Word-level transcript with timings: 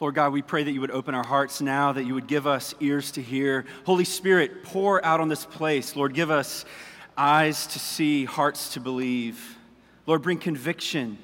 Lord 0.00 0.14
God, 0.14 0.32
we 0.32 0.42
pray 0.42 0.62
that 0.62 0.70
you 0.70 0.80
would 0.80 0.92
open 0.92 1.14
our 1.16 1.26
hearts 1.26 1.60
now, 1.60 1.92
that 1.92 2.04
you 2.04 2.14
would 2.14 2.28
give 2.28 2.46
us 2.46 2.72
ears 2.78 3.10
to 3.12 3.22
hear. 3.22 3.64
Holy 3.84 4.04
Spirit, 4.04 4.62
pour 4.62 5.04
out 5.04 5.18
on 5.18 5.28
this 5.28 5.44
place. 5.44 5.96
Lord, 5.96 6.14
give 6.14 6.30
us 6.30 6.64
eyes 7.16 7.66
to 7.68 7.80
see, 7.80 8.24
hearts 8.24 8.74
to 8.74 8.80
believe. 8.80 9.56
Lord, 10.06 10.22
bring 10.22 10.38
conviction. 10.38 11.18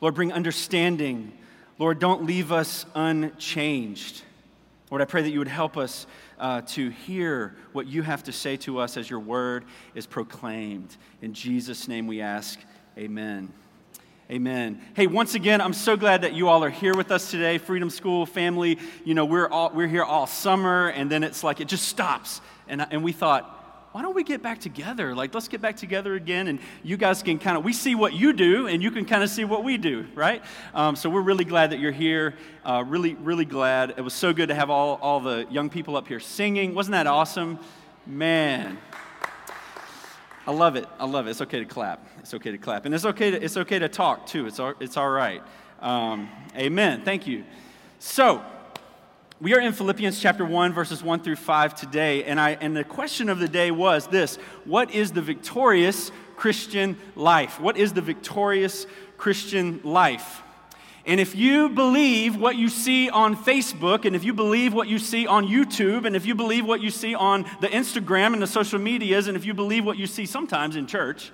Lord, 0.00 0.14
bring 0.14 0.32
understanding. 0.32 1.36
Lord, 1.78 1.98
don't 1.98 2.24
leave 2.24 2.50
us 2.50 2.86
unchanged. 2.94 4.22
Lord, 4.90 5.02
I 5.02 5.04
pray 5.04 5.22
that 5.22 5.30
you 5.30 5.38
would 5.40 5.48
help 5.48 5.76
us 5.76 6.06
uh, 6.38 6.62
to 6.62 6.88
hear 6.88 7.54
what 7.72 7.86
you 7.86 8.02
have 8.02 8.24
to 8.24 8.32
say 8.32 8.56
to 8.58 8.78
us 8.78 8.96
as 8.96 9.10
your 9.10 9.20
word 9.20 9.64
is 9.94 10.06
proclaimed. 10.06 10.96
In 11.20 11.34
Jesus' 11.34 11.88
name 11.88 12.06
we 12.06 12.22
ask, 12.22 12.58
amen. 12.96 13.52
Amen. 14.30 14.80
Hey, 14.94 15.06
once 15.06 15.34
again, 15.34 15.60
I'm 15.60 15.74
so 15.74 15.98
glad 15.98 16.22
that 16.22 16.32
you 16.32 16.48
all 16.48 16.64
are 16.64 16.70
here 16.70 16.96
with 16.96 17.10
us 17.10 17.30
today, 17.30 17.58
Freedom 17.58 17.90
School 17.90 18.24
family. 18.24 18.78
You 19.04 19.12
know, 19.12 19.26
we're, 19.26 19.46
all, 19.46 19.70
we're 19.74 19.86
here 19.86 20.02
all 20.02 20.26
summer, 20.26 20.88
and 20.88 21.10
then 21.10 21.22
it's 21.22 21.44
like 21.44 21.60
it 21.60 21.68
just 21.68 21.86
stops. 21.86 22.40
And, 22.66 22.86
and 22.90 23.04
we 23.04 23.12
thought, 23.12 23.90
why 23.92 24.00
don't 24.00 24.14
we 24.14 24.24
get 24.24 24.42
back 24.42 24.60
together? 24.60 25.14
Like, 25.14 25.34
let's 25.34 25.46
get 25.46 25.60
back 25.60 25.76
together 25.76 26.14
again, 26.14 26.48
and 26.48 26.58
you 26.82 26.96
guys 26.96 27.22
can 27.22 27.38
kind 27.38 27.58
of, 27.58 27.64
we 27.64 27.74
see 27.74 27.94
what 27.94 28.14
you 28.14 28.32
do, 28.32 28.66
and 28.66 28.82
you 28.82 28.90
can 28.90 29.04
kind 29.04 29.22
of 29.22 29.28
see 29.28 29.44
what 29.44 29.62
we 29.62 29.76
do, 29.76 30.06
right? 30.14 30.42
Um, 30.72 30.96
so 30.96 31.10
we're 31.10 31.20
really 31.20 31.44
glad 31.44 31.72
that 31.72 31.78
you're 31.78 31.92
here. 31.92 32.34
Uh, 32.64 32.82
really, 32.86 33.16
really 33.16 33.44
glad. 33.44 33.90
It 33.98 34.00
was 34.00 34.14
so 34.14 34.32
good 34.32 34.48
to 34.48 34.54
have 34.54 34.70
all, 34.70 34.98
all 35.02 35.20
the 35.20 35.46
young 35.50 35.68
people 35.68 35.98
up 35.98 36.08
here 36.08 36.18
singing. 36.18 36.74
Wasn't 36.74 36.92
that 36.92 37.06
awesome? 37.06 37.58
Man. 38.06 38.78
I 40.46 40.52
love 40.52 40.76
it. 40.76 40.86
I 40.98 41.06
love 41.06 41.26
it. 41.26 41.30
It's 41.30 41.40
okay 41.40 41.60
to 41.60 41.64
clap. 41.64 42.06
It's 42.18 42.34
okay 42.34 42.50
to 42.50 42.58
clap. 42.58 42.84
And 42.84 42.94
it's 42.94 43.06
okay 43.06 43.30
to, 43.30 43.42
it's 43.42 43.56
okay 43.56 43.78
to 43.78 43.88
talk, 43.88 44.26
too. 44.26 44.46
It's 44.46 44.60
all, 44.60 44.74
it's 44.78 44.96
all 44.98 45.08
right. 45.08 45.42
Um, 45.80 46.28
amen. 46.54 47.02
Thank 47.02 47.26
you. 47.26 47.44
So, 47.98 48.42
we 49.40 49.54
are 49.54 49.60
in 49.60 49.72
Philippians 49.72 50.20
chapter 50.20 50.44
1, 50.44 50.72
verses 50.72 51.02
1 51.02 51.22
through 51.22 51.36
5 51.36 51.74
today. 51.74 52.24
And, 52.24 52.38
I, 52.38 52.50
and 52.60 52.76
the 52.76 52.84
question 52.84 53.28
of 53.30 53.38
the 53.38 53.48
day 53.48 53.70
was 53.70 54.06
this 54.06 54.36
What 54.64 54.94
is 54.94 55.12
the 55.12 55.22
victorious 55.22 56.12
Christian 56.36 56.98
life? 57.16 57.58
What 57.58 57.78
is 57.78 57.94
the 57.94 58.02
victorious 58.02 58.86
Christian 59.16 59.80
life? 59.82 60.42
And 61.06 61.20
if 61.20 61.36
you 61.36 61.68
believe 61.68 62.36
what 62.36 62.56
you 62.56 62.70
see 62.70 63.10
on 63.10 63.36
Facebook, 63.36 64.06
and 64.06 64.16
if 64.16 64.24
you 64.24 64.32
believe 64.32 64.72
what 64.72 64.88
you 64.88 64.98
see 64.98 65.26
on 65.26 65.46
YouTube, 65.46 66.06
and 66.06 66.16
if 66.16 66.24
you 66.24 66.34
believe 66.34 66.64
what 66.64 66.80
you 66.80 66.90
see 66.90 67.14
on 67.14 67.42
the 67.60 67.68
Instagram 67.68 68.32
and 68.32 68.40
the 68.40 68.46
social 68.46 68.78
medias, 68.78 69.28
and 69.28 69.36
if 69.36 69.44
you 69.44 69.52
believe 69.52 69.84
what 69.84 69.98
you 69.98 70.06
see 70.06 70.24
sometimes 70.24 70.76
in 70.76 70.86
church, 70.86 71.30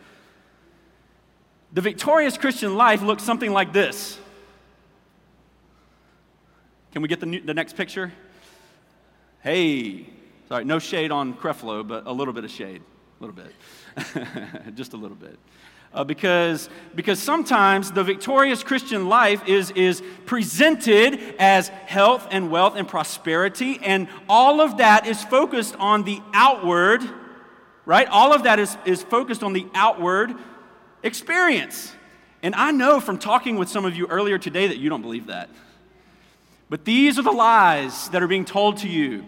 the 1.72 1.80
victorious 1.80 2.36
Christian 2.36 2.76
life 2.76 3.00
looks 3.00 3.22
something 3.22 3.52
like 3.52 3.72
this. 3.72 4.18
Can 6.90 7.02
we 7.02 7.06
get 7.06 7.20
the, 7.20 7.26
new, 7.26 7.40
the 7.40 7.54
next 7.54 7.76
picture? 7.76 8.12
Hey, 9.44 10.06
sorry, 10.48 10.64
no 10.64 10.80
shade 10.80 11.12
on 11.12 11.32
Creflo, 11.34 11.86
but 11.86 12.08
a 12.08 12.12
little 12.12 12.34
bit 12.34 12.42
of 12.42 12.50
shade, 12.50 12.82
a 13.20 13.24
little 13.24 13.36
bit, 13.36 14.74
just 14.74 14.94
a 14.94 14.96
little 14.96 15.16
bit 15.16 15.38
uh, 15.92 16.04
because, 16.04 16.68
because 16.94 17.18
sometimes 17.18 17.90
the 17.90 18.04
victorious 18.04 18.62
Christian 18.62 19.08
life 19.08 19.46
is, 19.48 19.70
is 19.72 20.02
presented 20.24 21.20
as 21.38 21.68
health 21.68 22.28
and 22.30 22.50
wealth 22.50 22.76
and 22.76 22.86
prosperity, 22.86 23.78
and 23.82 24.08
all 24.28 24.60
of 24.60 24.78
that 24.78 25.06
is 25.06 25.22
focused 25.24 25.74
on 25.76 26.04
the 26.04 26.20
outward, 26.32 27.02
right? 27.84 28.06
All 28.08 28.32
of 28.32 28.44
that 28.44 28.58
is, 28.58 28.76
is 28.84 29.02
focused 29.02 29.42
on 29.42 29.52
the 29.52 29.66
outward 29.74 30.34
experience. 31.02 31.92
And 32.42 32.54
I 32.54 32.70
know 32.70 33.00
from 33.00 33.18
talking 33.18 33.56
with 33.56 33.68
some 33.68 33.84
of 33.84 33.96
you 33.96 34.06
earlier 34.06 34.38
today 34.38 34.68
that 34.68 34.78
you 34.78 34.88
don't 34.88 35.02
believe 35.02 35.26
that. 35.26 35.50
But 36.68 36.84
these 36.84 37.18
are 37.18 37.22
the 37.22 37.32
lies 37.32 38.08
that 38.10 38.22
are 38.22 38.28
being 38.28 38.44
told 38.44 38.78
to 38.78 38.88
you 38.88 39.24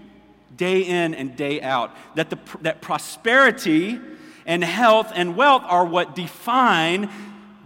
day 0.57 0.83
in 0.83 1.15
and 1.15 1.35
day 1.35 1.61
out 1.61 1.95
that, 2.15 2.31
the, 2.31 2.39
that 2.61 2.81
prosperity 2.81 3.99
and 4.47 4.63
health 4.63 5.13
and 5.15 5.37
wealth 5.37 5.63
are 5.67 5.85
what 5.85 6.15
define 6.15 7.11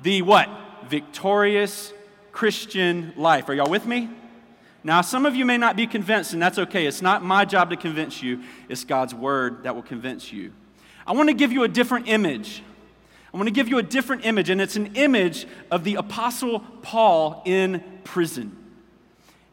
the 0.03 0.22
what? 0.22 0.48
Victorious 0.88 1.92
Christian 2.32 3.12
life. 3.16 3.48
Are 3.48 3.54
y'all 3.54 3.70
with 3.70 3.87
me? 3.87 4.09
Now, 4.84 5.00
some 5.00 5.26
of 5.26 5.34
you 5.34 5.44
may 5.44 5.59
not 5.59 5.75
be 5.75 5.87
convinced, 5.88 6.32
and 6.32 6.41
that's 6.41 6.59
okay. 6.59 6.87
It's 6.87 7.03
not 7.03 7.25
my 7.25 7.44
job 7.44 7.70
to 7.70 7.76
convince 7.76 8.22
you, 8.22 8.42
it's 8.69 8.84
God's 8.84 9.14
word 9.14 9.64
that 9.64 9.75
will 9.75 9.82
convince 9.82 10.32
you. 10.32 10.53
I 11.06 11.12
want 11.12 11.28
to 11.28 11.34
give 11.34 11.50
you 11.50 11.64
a 11.64 11.69
different 11.69 12.06
image. 12.09 12.62
I 13.34 13.37
want 13.37 13.48
to 13.48 13.53
give 13.53 13.69
you 13.69 13.78
a 13.78 13.82
different 13.82 14.25
image, 14.25 14.48
and 14.48 14.60
it's 14.60 14.76
an 14.76 14.94
image 14.94 15.47
of 15.70 15.82
the 15.82 15.97
Apostle 15.97 16.60
Paul 16.82 17.43
in 17.44 17.82
prison. 18.04 18.56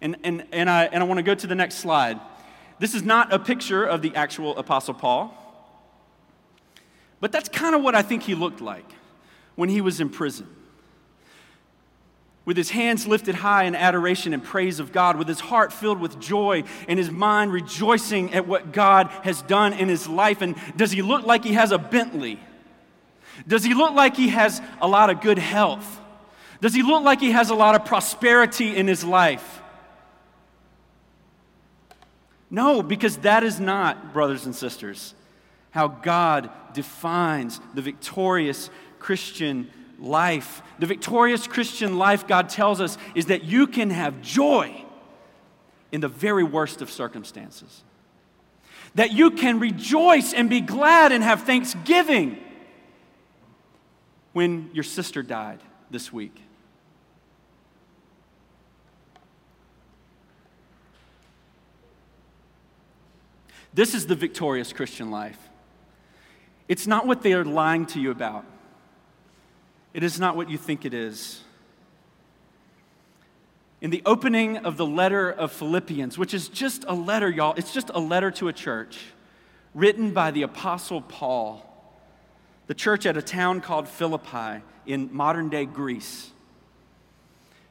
And, 0.01 0.17
and, 0.23 0.45
and, 0.51 0.69
I, 0.69 0.85
and 0.85 1.01
I 1.01 1.05
want 1.07 1.17
to 1.17 1.23
go 1.23 1.33
to 1.33 1.47
the 1.47 1.55
next 1.55 1.75
slide. 1.75 2.19
This 2.77 2.93
is 2.93 3.01
not 3.01 3.33
a 3.33 3.39
picture 3.39 3.83
of 3.83 4.01
the 4.01 4.15
actual 4.15 4.55
Apostle 4.57 4.93
Paul. 4.93 5.42
But 7.23 7.31
that's 7.31 7.47
kind 7.47 7.73
of 7.73 7.81
what 7.81 7.95
I 7.95 8.01
think 8.01 8.23
he 8.23 8.35
looked 8.35 8.59
like 8.59 8.83
when 9.55 9.69
he 9.69 9.79
was 9.79 10.01
in 10.01 10.09
prison. 10.09 10.45
With 12.43 12.57
his 12.57 12.71
hands 12.71 13.07
lifted 13.07 13.35
high 13.35 13.63
in 13.63 13.75
adoration 13.75 14.33
and 14.33 14.43
praise 14.43 14.81
of 14.81 14.91
God, 14.91 15.17
with 15.17 15.29
his 15.29 15.39
heart 15.39 15.71
filled 15.71 16.01
with 16.01 16.19
joy 16.19 16.65
and 16.85 16.99
his 16.99 17.09
mind 17.09 17.53
rejoicing 17.53 18.33
at 18.33 18.45
what 18.45 18.73
God 18.73 19.07
has 19.23 19.41
done 19.43 19.71
in 19.71 19.87
his 19.87 20.05
life. 20.05 20.41
And 20.41 20.57
does 20.75 20.91
he 20.91 21.01
look 21.01 21.25
like 21.25 21.45
he 21.45 21.53
has 21.53 21.71
a 21.71 21.77
Bentley? 21.77 22.41
Does 23.47 23.63
he 23.63 23.73
look 23.73 23.93
like 23.93 24.17
he 24.17 24.27
has 24.27 24.61
a 24.81 24.87
lot 24.89 25.09
of 25.09 25.21
good 25.21 25.39
health? 25.39 26.01
Does 26.59 26.73
he 26.73 26.83
look 26.83 27.05
like 27.05 27.21
he 27.21 27.31
has 27.31 27.49
a 27.49 27.55
lot 27.55 27.73
of 27.73 27.85
prosperity 27.85 28.75
in 28.75 28.85
his 28.85 29.05
life? 29.05 29.61
No, 32.49 32.83
because 32.83 33.15
that 33.19 33.43
is 33.43 33.61
not, 33.61 34.11
brothers 34.11 34.45
and 34.45 34.53
sisters, 34.53 35.15
how 35.73 35.87
God 35.87 36.51
defines 36.73 37.59
the 37.73 37.81
victorious 37.81 38.69
Christian 38.99 39.71
life. 39.99 40.61
The 40.77 40.85
victorious 40.85 41.47
Christian 41.47 41.97
life, 41.97 42.27
God 42.27 42.47
tells 42.47 42.79
us, 42.79 42.95
is 43.15 43.25
that 43.25 43.43
you 43.43 43.65
can 43.65 43.89
have 43.89 44.21
joy 44.21 44.85
in 45.91 45.99
the 45.99 46.07
very 46.07 46.43
worst 46.43 46.83
of 46.83 46.91
circumstances. 46.91 47.83
That 48.93 49.13
you 49.13 49.31
can 49.31 49.59
rejoice 49.59 50.31
and 50.31 50.47
be 50.47 50.61
glad 50.61 51.11
and 51.11 51.23
have 51.23 51.41
thanksgiving 51.41 52.37
when 54.33 54.69
your 54.73 54.83
sister 54.83 55.23
died 55.23 55.59
this 55.89 56.13
week. 56.13 56.39
This 63.73 63.95
is 63.95 64.05
the 64.05 64.15
victorious 64.15 64.71
Christian 64.71 65.09
life. 65.09 65.49
It's 66.67 66.87
not 66.87 67.05
what 67.05 67.21
they 67.21 67.33
are 67.33 67.45
lying 67.45 67.85
to 67.87 67.99
you 67.99 68.11
about, 68.11 68.45
it 69.93 70.03
is 70.03 70.19
not 70.19 70.35
what 70.35 70.49
you 70.49 70.57
think 70.57 70.85
it 70.85 70.93
is. 70.93 71.41
In 73.81 73.89
the 73.89 74.01
opening 74.05 74.59
of 74.59 74.77
the 74.77 74.85
letter 74.85 75.29
of 75.29 75.51
Philippians, 75.51 76.17
which 76.17 76.33
is 76.33 76.47
just 76.47 76.85
a 76.87 76.93
letter, 76.93 77.29
y'all, 77.29 77.53
it's 77.57 77.73
just 77.73 77.91
a 77.93 77.99
letter 77.99 78.31
to 78.31 78.47
a 78.47 78.53
church 78.53 78.97
written 79.73 80.13
by 80.13 80.31
the 80.31 80.43
Apostle 80.43 81.01
Paul, 81.01 81.69
the 82.67 82.73
church 82.73 83.05
at 83.05 83.17
a 83.17 83.21
town 83.21 83.59
called 83.59 83.89
Philippi 83.89 84.63
in 84.85 85.09
modern 85.11 85.49
day 85.49 85.65
Greece. 85.65 86.31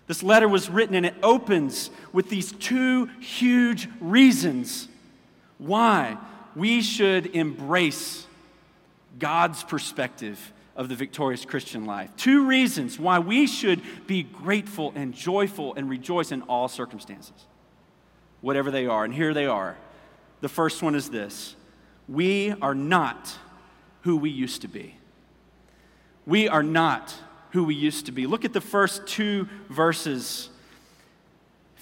This 0.07 0.23
letter 0.23 0.49
was 0.49 0.69
written 0.69 0.95
and 0.95 1.07
it 1.07 1.15
opens 1.23 1.91
with 2.13 2.29
these 2.29 2.53
two 2.53 3.07
huge 3.21 3.89
reasons 3.99 4.89
why 5.57 6.19
we 6.55 6.83
should 6.83 7.35
embrace 7.35 8.27
God's 9.19 9.63
perspective 9.63 10.53
of 10.75 10.89
the 10.89 10.95
victorious 10.95 11.45
Christian 11.45 11.85
life. 11.85 12.11
Two 12.17 12.47
reasons 12.47 12.99
why 12.99 13.19
we 13.19 13.47
should 13.47 13.83
be 14.07 14.23
grateful 14.23 14.93
and 14.95 15.13
joyful 15.13 15.75
and 15.75 15.89
rejoice 15.89 16.33
in 16.33 16.43
all 16.43 16.69
circumstances, 16.69 17.47
whatever 18.41 18.71
they 18.71 18.87
are. 18.87 19.05
And 19.05 19.13
here 19.13 19.35
they 19.35 19.47
are. 19.47 19.77
The 20.41 20.49
first 20.49 20.83
one 20.83 20.95
is 20.95 21.11
this 21.11 21.57
we 22.09 22.55
are 22.63 22.75
not 22.75 23.37
who 24.03 24.17
we 24.17 24.31
used 24.31 24.63
to 24.63 24.69
be. 24.69 24.97
We 26.27 26.49
are 26.49 26.63
not 26.63 27.15
who 27.51 27.65
we 27.65 27.75
used 27.75 28.07
to 28.07 28.13
be. 28.13 28.27
Look 28.27 28.45
at 28.45 28.53
the 28.53 28.61
first 28.61 29.07
two 29.07 29.49
verses 29.69 30.49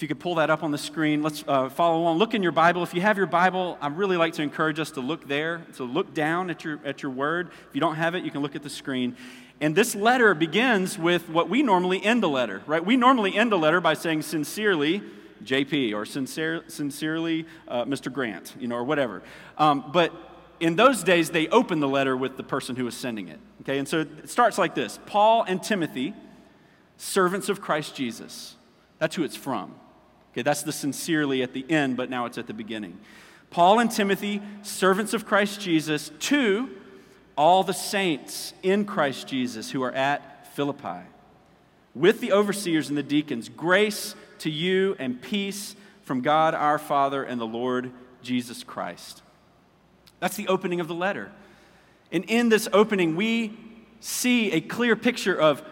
if 0.00 0.02
you 0.04 0.08
could 0.08 0.18
pull 0.18 0.36
that 0.36 0.48
up 0.48 0.62
on 0.62 0.70
the 0.70 0.78
screen, 0.78 1.22
let's 1.22 1.44
uh, 1.46 1.68
follow 1.68 2.00
along. 2.00 2.16
Look 2.16 2.32
in 2.32 2.42
your 2.42 2.52
Bible. 2.52 2.82
If 2.82 2.94
you 2.94 3.02
have 3.02 3.18
your 3.18 3.26
Bible, 3.26 3.76
I'd 3.82 3.98
really 3.98 4.16
like 4.16 4.32
to 4.32 4.42
encourage 4.42 4.80
us 4.80 4.92
to 4.92 5.02
look 5.02 5.28
there, 5.28 5.60
to 5.76 5.84
look 5.84 6.14
down 6.14 6.48
at 6.48 6.64
your, 6.64 6.80
at 6.86 7.02
your 7.02 7.12
word. 7.12 7.50
If 7.68 7.74
you 7.74 7.82
don't 7.82 7.96
have 7.96 8.14
it, 8.14 8.24
you 8.24 8.30
can 8.30 8.40
look 8.40 8.56
at 8.56 8.62
the 8.62 8.70
screen. 8.70 9.14
And 9.60 9.76
this 9.76 9.94
letter 9.94 10.32
begins 10.32 10.98
with 10.98 11.28
what 11.28 11.50
we 11.50 11.62
normally 11.62 12.02
end 12.02 12.24
a 12.24 12.28
letter, 12.28 12.62
right? 12.66 12.82
We 12.82 12.96
normally 12.96 13.36
end 13.36 13.52
a 13.52 13.58
letter 13.58 13.78
by 13.82 13.92
saying 13.92 14.22
sincerely, 14.22 15.02
JP, 15.44 15.94
or 15.94 16.06
sincere, 16.06 16.64
sincerely, 16.66 17.44
uh, 17.68 17.84
Mr. 17.84 18.10
Grant, 18.10 18.54
you 18.58 18.68
know, 18.68 18.76
or 18.76 18.84
whatever. 18.84 19.20
Um, 19.58 19.84
but 19.92 20.14
in 20.60 20.76
those 20.76 21.02
days, 21.02 21.28
they 21.28 21.46
opened 21.48 21.82
the 21.82 21.88
letter 21.88 22.16
with 22.16 22.38
the 22.38 22.42
person 22.42 22.74
who 22.74 22.86
was 22.86 22.96
sending 22.96 23.28
it. 23.28 23.38
Okay, 23.60 23.76
and 23.76 23.86
so 23.86 24.00
it 24.00 24.30
starts 24.30 24.56
like 24.56 24.74
this 24.74 24.98
Paul 25.04 25.42
and 25.42 25.62
Timothy, 25.62 26.14
servants 26.96 27.50
of 27.50 27.60
Christ 27.60 27.94
Jesus. 27.94 28.56
That's 28.98 29.14
who 29.14 29.24
it's 29.24 29.36
from. 29.36 29.74
Okay, 30.32 30.42
that's 30.42 30.62
the 30.62 30.72
sincerely 30.72 31.42
at 31.42 31.52
the 31.52 31.68
end, 31.68 31.96
but 31.96 32.10
now 32.10 32.26
it's 32.26 32.38
at 32.38 32.46
the 32.46 32.54
beginning. 32.54 32.98
Paul 33.50 33.80
and 33.80 33.90
Timothy, 33.90 34.40
servants 34.62 35.12
of 35.12 35.26
Christ 35.26 35.60
Jesus, 35.60 36.12
to 36.20 36.70
all 37.36 37.64
the 37.64 37.74
saints 37.74 38.54
in 38.62 38.84
Christ 38.84 39.26
Jesus 39.26 39.70
who 39.70 39.82
are 39.82 39.92
at 39.92 40.54
Philippi, 40.54 41.00
with 41.94 42.20
the 42.20 42.32
overseers 42.32 42.88
and 42.88 42.96
the 42.96 43.02
deacons, 43.02 43.48
grace 43.48 44.14
to 44.38 44.50
you 44.50 44.94
and 44.98 45.20
peace 45.20 45.74
from 46.02 46.20
God 46.20 46.54
our 46.54 46.78
Father 46.78 47.24
and 47.24 47.40
the 47.40 47.46
Lord 47.46 47.90
Jesus 48.22 48.62
Christ. 48.62 49.22
That's 50.20 50.36
the 50.36 50.48
opening 50.48 50.80
of 50.80 50.86
the 50.86 50.94
letter. 50.94 51.32
And 52.12 52.24
in 52.24 52.50
this 52.50 52.68
opening, 52.72 53.16
we 53.16 53.56
see 54.00 54.52
a 54.52 54.60
clear 54.60 54.94
picture 54.94 55.34
of 55.34 55.62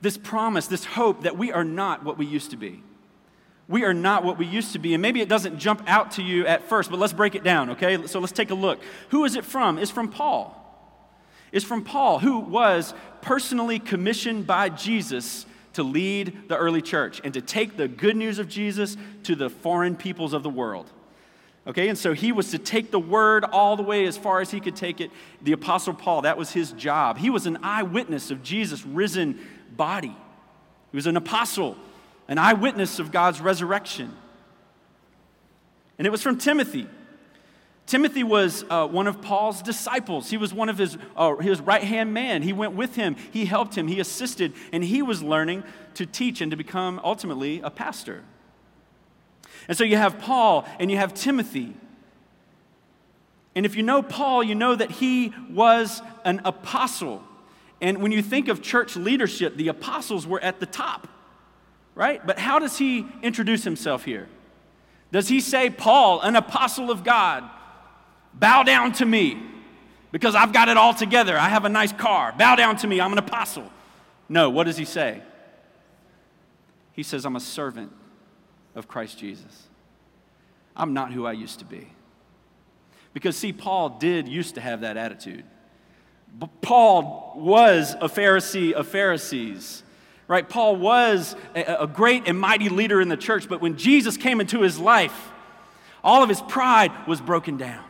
this 0.00 0.16
promise, 0.16 0.66
this 0.66 0.84
hope 0.84 1.22
that 1.22 1.36
we 1.36 1.52
are 1.52 1.64
not 1.64 2.04
what 2.04 2.16
we 2.16 2.24
used 2.24 2.50
to 2.52 2.56
be. 2.56 2.82
We 3.68 3.84
are 3.84 3.92
not 3.92 4.24
what 4.24 4.38
we 4.38 4.46
used 4.46 4.72
to 4.72 4.78
be. 4.78 4.94
And 4.94 5.02
maybe 5.02 5.20
it 5.20 5.28
doesn't 5.28 5.58
jump 5.58 5.82
out 5.86 6.12
to 6.12 6.22
you 6.22 6.46
at 6.46 6.68
first, 6.68 6.90
but 6.90 6.98
let's 6.98 7.12
break 7.12 7.34
it 7.34 7.44
down, 7.44 7.70
okay? 7.70 8.06
So 8.06 8.18
let's 8.18 8.32
take 8.32 8.50
a 8.50 8.54
look. 8.54 8.80
Who 9.10 9.24
is 9.24 9.36
it 9.36 9.44
from? 9.44 9.78
It's 9.78 9.90
from 9.90 10.08
Paul. 10.08 10.54
It's 11.52 11.64
from 11.64 11.84
Paul, 11.84 12.18
who 12.18 12.40
was 12.40 12.94
personally 13.20 13.78
commissioned 13.78 14.46
by 14.46 14.70
Jesus 14.70 15.46
to 15.74 15.82
lead 15.82 16.48
the 16.48 16.56
early 16.56 16.82
church 16.82 17.20
and 17.22 17.32
to 17.34 17.40
take 17.40 17.76
the 17.76 17.88
good 17.88 18.16
news 18.16 18.38
of 18.38 18.48
Jesus 18.48 18.96
to 19.24 19.34
the 19.34 19.50
foreign 19.50 19.96
peoples 19.96 20.32
of 20.32 20.42
the 20.42 20.50
world. 20.50 20.90
Okay, 21.66 21.88
and 21.88 21.98
so 21.98 22.14
he 22.14 22.32
was 22.32 22.50
to 22.52 22.58
take 22.58 22.90
the 22.90 22.98
word 22.98 23.44
all 23.44 23.76
the 23.76 23.82
way 23.82 24.06
as 24.06 24.16
far 24.16 24.40
as 24.40 24.50
he 24.50 24.58
could 24.58 24.74
take 24.74 25.02
it. 25.02 25.10
The 25.42 25.52
Apostle 25.52 25.92
Paul, 25.92 26.22
that 26.22 26.38
was 26.38 26.50
his 26.50 26.72
job. 26.72 27.18
He 27.18 27.28
was 27.28 27.44
an 27.44 27.58
eyewitness 27.62 28.30
of 28.30 28.42
Jesus' 28.42 28.86
risen 28.86 29.38
body. 29.76 30.16
He 30.90 30.96
was 30.96 31.06
an 31.06 31.18
apostle, 31.18 31.76
an 32.28 32.38
eyewitness 32.38 32.98
of 32.98 33.10
God's 33.10 33.40
resurrection. 33.40 34.14
And 35.96 36.06
it 36.06 36.10
was 36.10 36.22
from 36.22 36.38
Timothy. 36.38 36.86
Timothy 37.86 38.22
was 38.22 38.66
uh, 38.68 38.86
one 38.86 39.06
of 39.06 39.22
Paul's 39.22 39.62
disciples. 39.62 40.28
He 40.28 40.36
was 40.36 40.52
one 40.52 40.68
of 40.68 40.76
his, 40.76 40.98
uh, 41.16 41.36
his 41.36 41.60
right 41.60 41.82
hand 41.82 42.12
man. 42.12 42.42
He 42.42 42.52
went 42.52 42.74
with 42.74 42.94
him, 42.96 43.16
he 43.32 43.46
helped 43.46 43.76
him, 43.76 43.88
he 43.88 43.98
assisted, 43.98 44.52
and 44.72 44.84
he 44.84 45.00
was 45.00 45.22
learning 45.22 45.64
to 45.94 46.04
teach 46.04 46.42
and 46.42 46.50
to 46.50 46.56
become 46.56 47.00
ultimately 47.02 47.60
a 47.62 47.70
pastor. 47.70 48.22
And 49.68 49.76
so 49.76 49.84
you 49.84 49.96
have 49.96 50.18
Paul 50.18 50.66
and 50.78 50.90
you 50.90 50.98
have 50.98 51.14
Timothy. 51.14 51.74
And 53.54 53.64
if 53.66 53.74
you 53.74 53.82
know 53.82 54.02
Paul, 54.02 54.42
you 54.44 54.54
know 54.54 54.74
that 54.74 54.90
he 54.90 55.32
was 55.50 56.02
an 56.24 56.42
apostle. 56.44 57.24
And 57.80 58.02
when 58.02 58.12
you 58.12 58.22
think 58.22 58.48
of 58.48 58.62
church 58.62 58.96
leadership, 58.96 59.56
the 59.56 59.68
apostles 59.68 60.26
were 60.26 60.40
at 60.40 60.60
the 60.60 60.66
top, 60.66 61.08
right? 61.98 62.24
But 62.24 62.38
how 62.38 62.60
does 62.60 62.78
he 62.78 63.04
introduce 63.22 63.64
himself 63.64 64.04
here? 64.04 64.28
Does 65.10 65.26
he 65.26 65.40
say, 65.40 65.68
Paul, 65.68 66.20
an 66.20 66.36
apostle 66.36 66.92
of 66.92 67.02
God, 67.02 67.42
bow 68.32 68.62
down 68.62 68.92
to 68.92 69.04
me 69.04 69.42
because 70.12 70.36
I've 70.36 70.52
got 70.52 70.68
it 70.68 70.76
all 70.76 70.94
together? 70.94 71.36
I 71.36 71.48
have 71.48 71.64
a 71.64 71.68
nice 71.68 71.92
car. 71.92 72.32
Bow 72.38 72.54
down 72.54 72.76
to 72.76 72.86
me. 72.86 73.00
I'm 73.00 73.10
an 73.10 73.18
apostle. 73.18 73.68
No, 74.28 74.48
what 74.48 74.64
does 74.64 74.76
he 74.76 74.84
say? 74.84 75.22
He 76.92 77.02
says, 77.02 77.26
I'm 77.26 77.34
a 77.34 77.40
servant 77.40 77.92
of 78.76 78.86
Christ 78.86 79.18
Jesus. 79.18 79.66
I'm 80.76 80.94
not 80.94 81.12
who 81.12 81.26
I 81.26 81.32
used 81.32 81.58
to 81.58 81.64
be. 81.64 81.88
Because, 83.12 83.36
see, 83.36 83.52
Paul 83.52 83.98
did 83.98 84.28
used 84.28 84.54
to 84.54 84.60
have 84.60 84.82
that 84.82 84.96
attitude. 84.96 85.44
But 86.38 86.60
Paul 86.60 87.32
was 87.34 87.94
a 87.94 88.08
Pharisee 88.08 88.70
of 88.70 88.86
Pharisees, 88.86 89.82
right? 90.28 90.48
Paul 90.48 90.76
was 90.76 91.34
a, 91.56 91.78
a 91.80 91.86
great 91.86 92.28
and 92.28 92.38
mighty 92.38 92.68
leader 92.68 93.00
in 93.00 93.08
the 93.08 93.16
church, 93.16 93.48
but 93.48 93.60
when 93.60 93.76
Jesus 93.76 94.16
came 94.16 94.40
into 94.40 94.60
his 94.60 94.78
life, 94.78 95.32
all 96.04 96.22
of 96.22 96.28
his 96.28 96.40
pride 96.42 96.92
was 97.08 97.20
broken 97.20 97.56
down. 97.56 97.84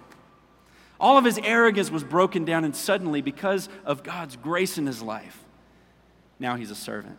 All 1.00 1.18
of 1.18 1.24
his 1.24 1.38
arrogance 1.38 1.90
was 1.90 2.02
broken 2.02 2.44
down, 2.44 2.64
and 2.64 2.74
suddenly, 2.74 3.20
because 3.20 3.68
of 3.84 4.02
God's 4.02 4.36
grace 4.36 4.78
in 4.78 4.86
his 4.86 5.02
life, 5.02 5.44
now 6.38 6.56
he's 6.56 6.70
a 6.70 6.74
servant. 6.74 7.18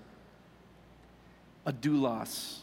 A 1.65 1.72
doulos, 1.72 2.60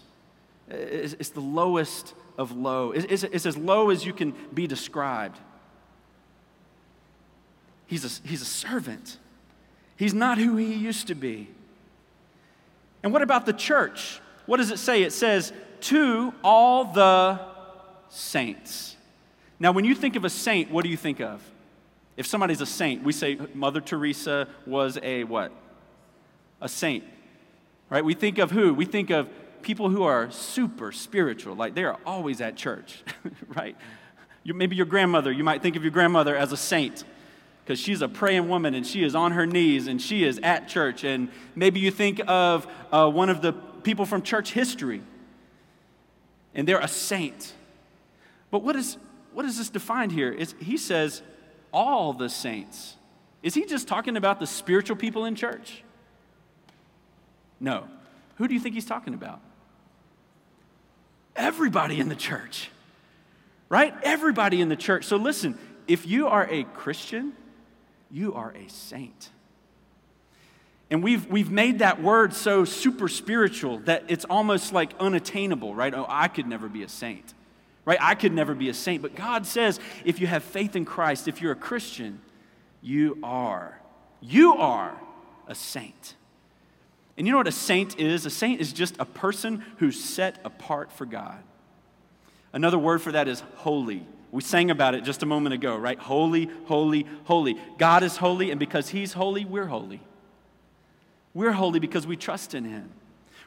it's, 0.69 1.31
the 1.31 1.41
lowest 1.41 2.15
of 2.37 2.53
low. 2.53 2.93
It's, 2.93 3.23
it's, 3.23 3.47
as 3.47 3.57
low 3.57 3.91
as 3.91 4.05
you 4.05 4.13
can 4.13 4.35
be 4.53 4.67
described. 4.67 5.39
He's 7.87 8.05
a, 8.05 8.29
he's 8.29 8.43
a 8.43 8.47
servant. 8.47 9.19
He's 9.97 10.13
not 10.13 10.39
who 10.39 10.57
he 10.57 10.75
used 10.75 11.07
to 11.07 11.15
be. 11.15 11.49
And 13.07 13.13
what 13.13 13.23
about 13.23 13.47
the 13.47 13.53
church? 13.53 14.21
What 14.47 14.57
does 14.57 14.73
it 14.73 14.81
say? 14.81 15.05
It 15.05 15.13
says, 15.13 15.53
to 15.83 16.35
all 16.43 16.87
the 16.87 17.39
saints. 18.09 18.97
Now, 19.61 19.71
when 19.71 19.85
you 19.85 19.95
think 19.95 20.17
of 20.17 20.25
a 20.25 20.29
saint, 20.29 20.73
what 20.73 20.83
do 20.83 20.91
you 20.91 20.97
think 20.97 21.21
of? 21.21 21.41
If 22.17 22.27
somebody's 22.27 22.61
a 22.61 22.67
saint, 22.67 23.05
we 23.05 23.13
say 23.13 23.39
Mother 23.55 23.81
Teresa 23.81 24.49
was 24.67 24.99
a 25.05 25.23
what? 25.23 25.53
A 26.61 26.69
saint. 26.69 27.05
Right? 27.91 28.05
We 28.05 28.15
think 28.15 28.39
of 28.39 28.51
who? 28.51 28.75
We 28.75 28.87
think 28.87 29.11
of 29.11 29.29
people 29.63 29.89
who 29.89 30.03
are 30.03 30.29
super 30.33 30.91
spiritual, 30.91 31.55
like 31.55 31.77
they 31.77 31.85
are 31.85 31.99
always 32.05 32.41
at 32.41 32.57
church, 32.57 33.05
right? 33.55 33.77
You, 34.43 34.53
maybe 34.53 34.75
your 34.75 34.87
grandmother, 34.87 35.31
you 35.31 35.45
might 35.45 35.63
think 35.63 35.77
of 35.77 35.85
your 35.85 35.93
grandmother 35.93 36.35
as 36.35 36.51
a 36.51 36.57
saint 36.57 37.05
because 37.67 37.81
she's 37.81 38.01
a 38.01 38.09
praying 38.09 38.49
woman 38.49 38.75
and 38.75 38.87
she 38.87 39.03
is 39.03 39.17
on 39.17 39.33
her 39.33 39.45
knees 39.45 39.89
and 39.89 40.01
she 40.01 40.23
is 40.23 40.39
at 40.45 40.69
church. 40.69 41.03
And 41.03 41.29
maybe 41.57 41.81
you 41.81 41.91
think 41.91 42.21
of 42.29 42.65
uh, 42.93 43.11
one 43.11 43.29
of 43.29 43.43
the 43.43 43.55
people 43.83 44.07
from 44.07 44.23
church 44.23 44.53
history 44.53 45.03
and 46.55 46.67
they're 46.67 46.79
a 46.79 46.87
saint. 46.87 47.55
But 48.53 48.63
what 48.63 48.77
is, 48.77 48.99
what 49.33 49.45
is 49.45 49.59
this 49.59 49.69
defined 49.69 50.13
here? 50.13 50.33
It's, 50.33 50.55
he 50.61 50.77
says, 50.77 51.23
all 51.73 52.13
the 52.13 52.29
saints. 52.29 52.95
Is 53.43 53.55
he 53.55 53.65
just 53.65 53.89
talking 53.89 54.17
about 54.17 54.39
the 54.39 54.47
spiritual 54.47 54.97
people 54.97 55.25
in 55.25 55.35
church? 55.35 55.83
No. 57.59 57.89
Who 58.37 58.47
do 58.47 58.55
you 58.55 58.61
think 58.61 58.77
he's 58.77 58.87
talking 58.87 59.13
about? 59.13 59.41
Everybody 61.35 61.99
in 61.99 62.09
the 62.09 62.15
church, 62.15 62.71
right? 63.69 63.93
Everybody 64.05 64.61
in 64.61 64.69
the 64.69 64.77
church. 64.77 65.05
So 65.05 65.17
listen, 65.17 65.59
if 65.89 66.07
you 66.07 66.29
are 66.29 66.47
a 66.49 66.63
Christian, 66.63 67.33
you 68.11 68.35
are 68.35 68.53
a 68.53 68.69
saint. 68.69 69.31
And 70.91 71.03
we've, 71.03 71.27
we've 71.27 71.51
made 71.51 71.81
that 71.81 72.01
word 72.01 72.33
so 72.33 72.65
super 72.65 73.09
spiritual 73.09 73.79
that 73.81 74.05
it's 74.09 74.25
almost 74.25 74.73
like 74.73 74.93
unattainable, 75.01 75.75
right? 75.75 75.93
Oh, 75.93 76.07
I 76.09 76.29
could 76.29 76.47
never 76.47 76.69
be 76.69 76.85
a 76.85 76.89
saint, 76.89 77.35
right? 77.85 77.99
I 78.01 78.15
could 78.15 78.33
never 78.33 78.55
be 78.55 78.69
a 78.69 78.75
saint. 78.75 79.03
But 79.03 79.17
God 79.17 79.47
says 79.47 79.81
if 80.05 80.21
you 80.21 80.29
have 80.29 80.45
faith 80.45 80.77
in 80.77 80.85
Christ, 80.85 81.27
if 81.27 81.43
you're 81.43 81.53
a 81.53 81.57
Christian, 81.57 82.21
you 82.83 83.19
are. 83.23 83.81
You 84.21 84.55
are 84.55 84.97
a 85.49 85.55
saint. 85.55 86.15
And 87.17 87.27
you 87.27 87.33
know 87.33 87.39
what 87.39 87.49
a 87.49 87.53
saint 87.53 87.99
is? 87.99 88.27
A 88.27 88.31
saint 88.31 88.61
is 88.61 88.73
just 88.73 88.95
a 89.01 89.05
person 89.05 89.65
who's 89.79 90.03
set 90.03 90.39
apart 90.45 90.93
for 90.93 91.07
God. 91.07 91.39
Another 92.53 92.79
word 92.79 93.03
for 93.03 93.13
that 93.13 93.27
is 93.27 93.43
holy. 93.57 94.07
We 94.37 94.43
sang 94.43 94.71
about 94.71 94.95
it 94.95 95.03
just 95.03 95.23
a 95.23 95.27
moment 95.27 95.55
ago, 95.55 95.79
right? 95.79 95.99
Holy, 95.99 96.51
holy, 96.67 97.07
holy. 97.25 97.57
God 97.79 98.03
is 98.03 98.19
holy, 98.19 98.51
and 98.51 98.61
because 98.61 98.91
He's 98.91 99.15
holy, 99.15 99.47
we're 99.47 99.65
holy. 99.65 100.03
We're 101.33 101.53
holy 101.53 101.81
because 101.81 102.07
we 102.07 102.19
trust 102.19 102.53
in 102.53 102.65
Him. 102.65 102.91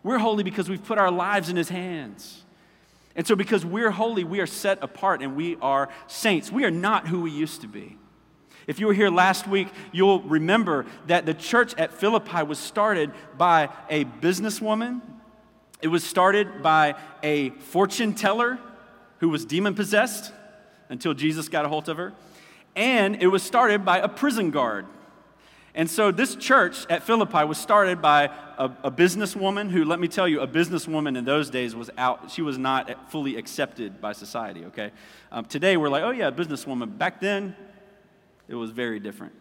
We're 0.02 0.18
holy 0.18 0.44
because 0.44 0.68
we've 0.68 0.84
put 0.84 0.98
our 0.98 1.12
lives 1.12 1.48
in 1.48 1.58
His 1.58 1.70
hands. 1.70 2.44
And 3.16 3.28
so, 3.28 3.36
because 3.36 3.64
we're 3.64 3.92
holy, 3.92 4.24
we 4.24 4.40
are 4.40 4.48
set 4.48 4.80
apart 4.82 5.22
and 5.22 5.36
we 5.36 5.58
are 5.58 5.90
saints. 6.08 6.52
We 6.52 6.66
are 6.66 6.72
not 6.72 7.08
who 7.08 7.22
we 7.22 7.30
used 7.30 7.62
to 7.62 7.68
be. 7.68 7.96
If 8.66 8.80
you 8.80 8.88
were 8.88 8.96
here 8.96 9.12
last 9.12 9.48
week, 9.48 9.68
you'll 9.92 10.24
remember 10.24 10.88
that 11.06 11.28
the 11.28 11.36
church 11.36 11.76
at 11.78 11.94
Philippi 11.94 12.42
was 12.42 12.58
started 12.58 13.12
by 13.38 13.70
a 13.92 14.06
businesswoman. 14.06 15.02
It 15.84 15.90
was 15.90 16.04
started 16.04 16.64
by 16.64 16.96
a 17.22 17.52
fortune 17.52 18.16
teller 18.16 18.58
who 19.20 19.30
was 19.30 19.46
demon 19.46 19.76
possessed 19.76 20.34
until 20.90 21.14
Jesus 21.14 21.48
got 21.48 21.66
a 21.66 21.70
hold 21.70 21.88
of 21.88 21.98
her. 21.98 22.14
And 22.76 23.22
it 23.22 23.28
was 23.28 23.44
started 23.44 23.86
by 23.86 24.00
a 24.00 24.08
prison 24.08 24.52
guard. 24.52 24.86
And 25.76 25.90
so 25.90 26.12
this 26.12 26.36
church 26.36 26.86
at 26.90 27.04
Philippi 27.04 27.46
was 27.46 27.58
started 27.58 28.02
by 28.02 28.26
a, 28.58 28.72
a, 28.84 28.92
businesswoman 28.92 29.70
who, 29.70 29.86
let 29.86 30.00
me 30.00 30.08
tell 30.08 30.28
you, 30.28 30.42
a 30.42 30.48
businesswoman 30.48 31.18
in 31.18 31.26
those 31.26 31.50
days 31.50 31.76
was 31.76 31.92
out, 31.98 32.32
she 32.32 32.42
was 32.42 32.58
not 32.58 33.12
fully 33.12 33.38
accepted 33.38 34.02
by 34.02 34.14
society, 34.14 34.66
okay? 34.66 34.92
Um, 35.32 35.46
today 35.46 35.78
we're 35.78 35.90
like, 35.90 36.04
oh 36.04 36.10
yeah, 36.10 36.28
a 36.28 36.32
businesswoman. 36.32 36.98
Back 36.98 37.22
then, 37.22 37.56
it 38.48 38.56
was 38.56 38.72
very 38.72 39.00
different. 39.00 39.34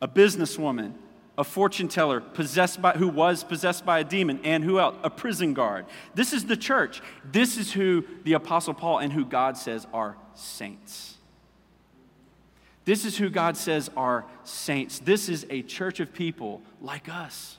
A 0.00 0.08
businesswoman, 0.08 0.94
a 1.42 1.44
fortune 1.44 1.88
teller 1.88 2.20
possessed 2.20 2.80
by, 2.80 2.92
who 2.92 3.08
was 3.08 3.42
possessed 3.42 3.84
by 3.84 3.98
a 3.98 4.04
demon, 4.04 4.38
and 4.44 4.62
who 4.62 4.78
else? 4.78 4.94
A 5.02 5.10
prison 5.10 5.54
guard. 5.54 5.86
This 6.14 6.32
is 6.32 6.46
the 6.46 6.56
church. 6.56 7.02
This 7.24 7.58
is 7.58 7.72
who 7.72 8.04
the 8.22 8.34
Apostle 8.34 8.74
Paul 8.74 8.98
and 9.00 9.12
who 9.12 9.24
God 9.24 9.56
says 9.56 9.84
are 9.92 10.16
saints. 10.34 11.16
This 12.84 13.04
is 13.04 13.16
who 13.18 13.28
God 13.28 13.56
says 13.56 13.90
are 13.96 14.24
saints. 14.44 15.00
This 15.00 15.28
is 15.28 15.44
a 15.50 15.62
church 15.62 15.98
of 15.98 16.12
people 16.12 16.62
like 16.80 17.08
us. 17.08 17.58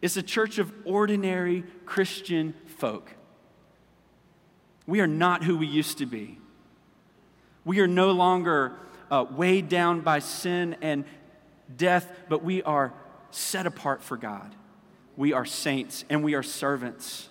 It's 0.00 0.16
a 0.16 0.22
church 0.22 0.58
of 0.58 0.72
ordinary 0.84 1.64
Christian 1.86 2.54
folk. 2.78 3.10
We 4.86 5.00
are 5.00 5.08
not 5.08 5.42
who 5.42 5.58
we 5.58 5.66
used 5.66 5.98
to 5.98 6.06
be. 6.06 6.38
We 7.64 7.80
are 7.80 7.88
no 7.88 8.12
longer 8.12 8.76
uh, 9.10 9.24
weighed 9.28 9.68
down 9.68 10.02
by 10.02 10.20
sin 10.20 10.76
and 10.80 11.04
death, 11.76 12.10
but 12.28 12.42
we 12.42 12.62
are 12.62 12.92
set 13.30 13.66
apart 13.66 14.02
for 14.02 14.16
God. 14.16 14.54
We 15.16 15.32
are 15.32 15.44
saints 15.44 16.04
and 16.08 16.24
we 16.24 16.34
are 16.34 16.42
servants. 16.42 17.28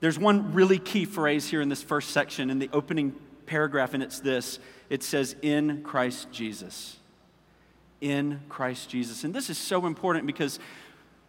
There's 0.00 0.18
one 0.18 0.54
really 0.54 0.78
key 0.78 1.04
phrase 1.04 1.48
here 1.48 1.60
in 1.60 1.68
this 1.68 1.82
first 1.82 2.10
section 2.10 2.50
in 2.50 2.58
the 2.58 2.70
opening 2.72 3.14
paragraph, 3.46 3.94
and 3.94 4.02
it's 4.02 4.20
this 4.20 4.58
it 4.88 5.02
says, 5.02 5.36
In 5.42 5.82
Christ 5.82 6.30
Jesus. 6.32 6.96
In 8.00 8.40
Christ 8.48 8.90
Jesus. 8.90 9.24
And 9.24 9.34
this 9.34 9.50
is 9.50 9.58
so 9.58 9.86
important 9.86 10.26
because 10.26 10.58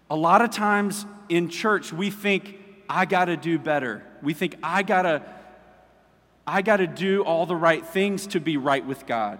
a 0.09 0.15
lot 0.15 0.41
of 0.41 0.49
times 0.49 1.05
in 1.29 1.49
church 1.49 1.93
we 1.93 2.09
think, 2.09 2.57
I 2.89 3.05
got 3.05 3.25
to 3.25 3.37
do 3.37 3.59
better. 3.59 4.03
We 4.21 4.33
think, 4.33 4.55
I 4.63 4.83
got 4.83 5.03
to. 5.03 5.21
I 6.51 6.61
got 6.61 6.77
to 6.77 6.87
do 6.87 7.23
all 7.23 7.45
the 7.45 7.55
right 7.55 7.85
things 7.85 8.27
to 8.27 8.41
be 8.41 8.57
right 8.57 8.85
with 8.85 9.05
God. 9.05 9.39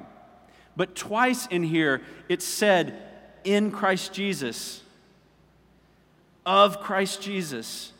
But 0.77 0.95
twice 0.95 1.45
in 1.47 1.61
here, 1.61 2.01
it 2.29 2.41
said, 2.41 2.95
in 3.43 3.69
Christ 3.69 4.13
Jesus, 4.13 4.81
of 6.45 6.79
Christ 6.79 7.21
Jesus. 7.21 7.91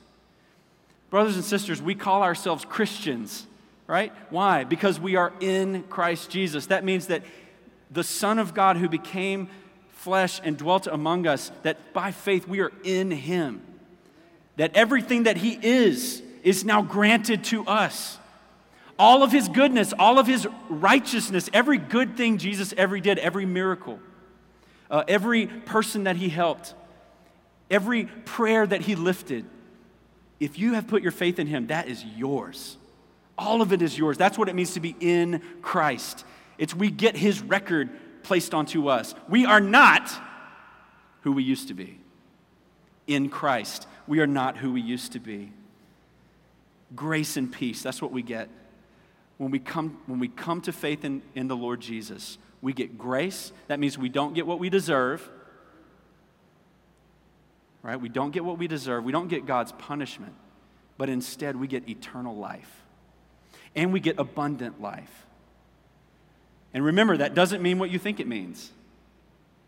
Brothers 1.09 1.35
and 1.35 1.43
sisters, 1.43 1.81
we 1.81 1.93
call 1.93 2.23
ourselves 2.23 2.63
Christians, 2.63 3.45
right? 3.85 4.13
Why? 4.29 4.63
Because 4.63 4.97
we 4.97 5.17
are 5.17 5.33
in 5.41 5.83
Christ 5.83 6.29
Jesus. 6.29 6.67
That 6.67 6.85
means 6.85 7.07
that 7.07 7.23
the 7.91 8.05
Son 8.05 8.39
of 8.39 8.53
God 8.53 8.77
who 8.77 8.87
became 8.87 9.49
flesh 9.89 10.39
and 10.41 10.57
dwelt 10.57 10.87
among 10.87 11.27
us, 11.27 11.51
that 11.63 11.91
by 11.91 12.11
faith 12.11 12.47
we 12.47 12.61
are 12.61 12.71
in 12.85 13.11
Him. 13.11 13.61
That 14.55 14.73
everything 14.73 15.23
that 15.23 15.35
He 15.35 15.59
is 15.61 16.23
is 16.43 16.63
now 16.63 16.81
granted 16.81 17.43
to 17.45 17.65
us. 17.65 18.17
All 19.01 19.23
of 19.23 19.31
His 19.31 19.49
goodness, 19.49 19.93
all 19.97 20.19
of 20.19 20.27
His 20.27 20.47
righteousness, 20.69 21.49
every 21.53 21.79
good 21.79 22.15
thing 22.15 22.37
Jesus 22.37 22.73
ever 22.77 22.99
did, 22.99 23.17
every 23.17 23.45
miracle, 23.47 23.99
uh, 24.91 25.03
every 25.07 25.47
person 25.47 26.03
that 26.03 26.17
He 26.17 26.29
helped, 26.29 26.75
every 27.69 28.05
prayer 28.05 28.67
that 28.67 28.81
He 28.81 28.95
lifted 28.95 29.45
if 30.41 30.57
you 30.57 30.73
have 30.73 30.87
put 30.87 31.03
your 31.03 31.11
faith 31.11 31.37
in 31.37 31.45
him, 31.45 31.67
that 31.67 31.87
is 31.87 32.03
yours. 32.03 32.75
All 33.37 33.61
of 33.61 33.71
it 33.71 33.83
is 33.83 33.95
yours. 33.95 34.17
That's 34.17 34.39
what 34.39 34.49
it 34.49 34.55
means 34.55 34.73
to 34.73 34.79
be 34.79 34.95
in 34.99 35.39
Christ. 35.61 36.25
It's 36.57 36.75
we 36.75 36.89
get 36.89 37.15
his 37.15 37.43
record 37.43 37.91
placed 38.23 38.55
onto 38.55 38.87
us. 38.87 39.13
We 39.29 39.45
are 39.45 39.59
not 39.61 40.11
who 41.21 41.31
we 41.31 41.43
used 41.43 41.67
to 41.67 41.75
be. 41.75 41.99
In 43.05 43.29
Christ, 43.29 43.87
we 44.07 44.19
are 44.19 44.27
not 44.27 44.57
who 44.57 44.73
we 44.73 44.81
used 44.81 45.11
to 45.11 45.19
be. 45.19 45.51
Grace 46.95 47.37
and 47.37 47.51
peace, 47.51 47.83
that's 47.83 48.01
what 48.01 48.11
we 48.11 48.23
get. 48.23 48.49
When 49.41 49.49
we 49.49 49.59
come, 49.59 49.97
when 50.05 50.19
we 50.19 50.27
come 50.27 50.61
to 50.61 50.71
faith 50.71 51.03
in, 51.03 51.23
in 51.33 51.47
the 51.47 51.55
Lord 51.55 51.81
Jesus, 51.81 52.37
we 52.61 52.73
get 52.73 52.97
grace. 52.97 53.51
That 53.67 53.79
means 53.79 53.97
we 53.97 54.09
don't 54.09 54.33
get 54.33 54.45
what 54.45 54.59
we 54.59 54.69
deserve 54.69 55.27
right? 57.83 57.99
We 57.99 58.09
don't 58.09 58.31
get 58.31 58.45
what 58.45 58.57
we 58.57 58.67
deserve. 58.67 59.03
We 59.03 59.11
don't 59.11 59.27
get 59.27 59.45
God's 59.45 59.71
punishment, 59.73 60.33
but 60.97 61.09
instead 61.09 61.55
we 61.55 61.67
get 61.67 61.89
eternal 61.89 62.35
life. 62.35 62.83
And 63.75 63.93
we 63.93 63.99
get 63.99 64.19
abundant 64.19 64.81
life. 64.81 65.25
And 66.73 66.83
remember, 66.83 67.17
that 67.17 67.33
doesn't 67.33 67.61
mean 67.61 67.79
what 67.79 67.89
you 67.89 67.99
think 67.99 68.19
it 68.19 68.27
means. 68.27 68.71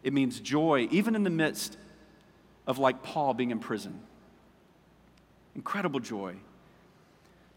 It 0.03 0.13
means 0.13 0.39
joy, 0.39 0.87
even 0.91 1.15
in 1.15 1.23
the 1.23 1.29
midst 1.29 1.77
of, 2.67 2.79
like 2.79 3.01
Paul, 3.03 3.33
being 3.33 3.51
in 3.51 3.59
prison. 3.59 4.01
Incredible 5.55 5.99
joy. 5.99 6.35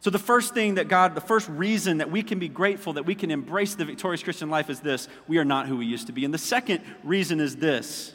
So, 0.06 0.10
the 0.10 0.20
first 0.20 0.54
thing 0.54 0.76
that 0.76 0.86
God, 0.86 1.16
the 1.16 1.20
first 1.20 1.48
reason 1.48 1.98
that 1.98 2.12
we 2.12 2.22
can 2.22 2.38
be 2.38 2.46
grateful, 2.46 2.92
that 2.92 3.06
we 3.06 3.16
can 3.16 3.32
embrace 3.32 3.74
the 3.74 3.84
victorious 3.84 4.22
Christian 4.22 4.48
life 4.48 4.70
is 4.70 4.78
this 4.78 5.08
we 5.26 5.38
are 5.38 5.44
not 5.44 5.66
who 5.66 5.78
we 5.78 5.86
used 5.86 6.06
to 6.06 6.12
be. 6.12 6.24
And 6.24 6.32
the 6.32 6.38
second 6.38 6.80
reason 7.02 7.40
is 7.40 7.56
this 7.56 8.14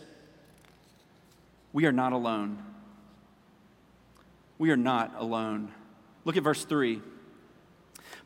we 1.73 1.85
are 1.85 1.91
not 1.91 2.13
alone. 2.13 2.63
We 4.57 4.71
are 4.71 4.77
not 4.77 5.15
alone. 5.17 5.73
Look 6.23 6.37
at 6.37 6.43
verse 6.43 6.63
3. 6.63 7.01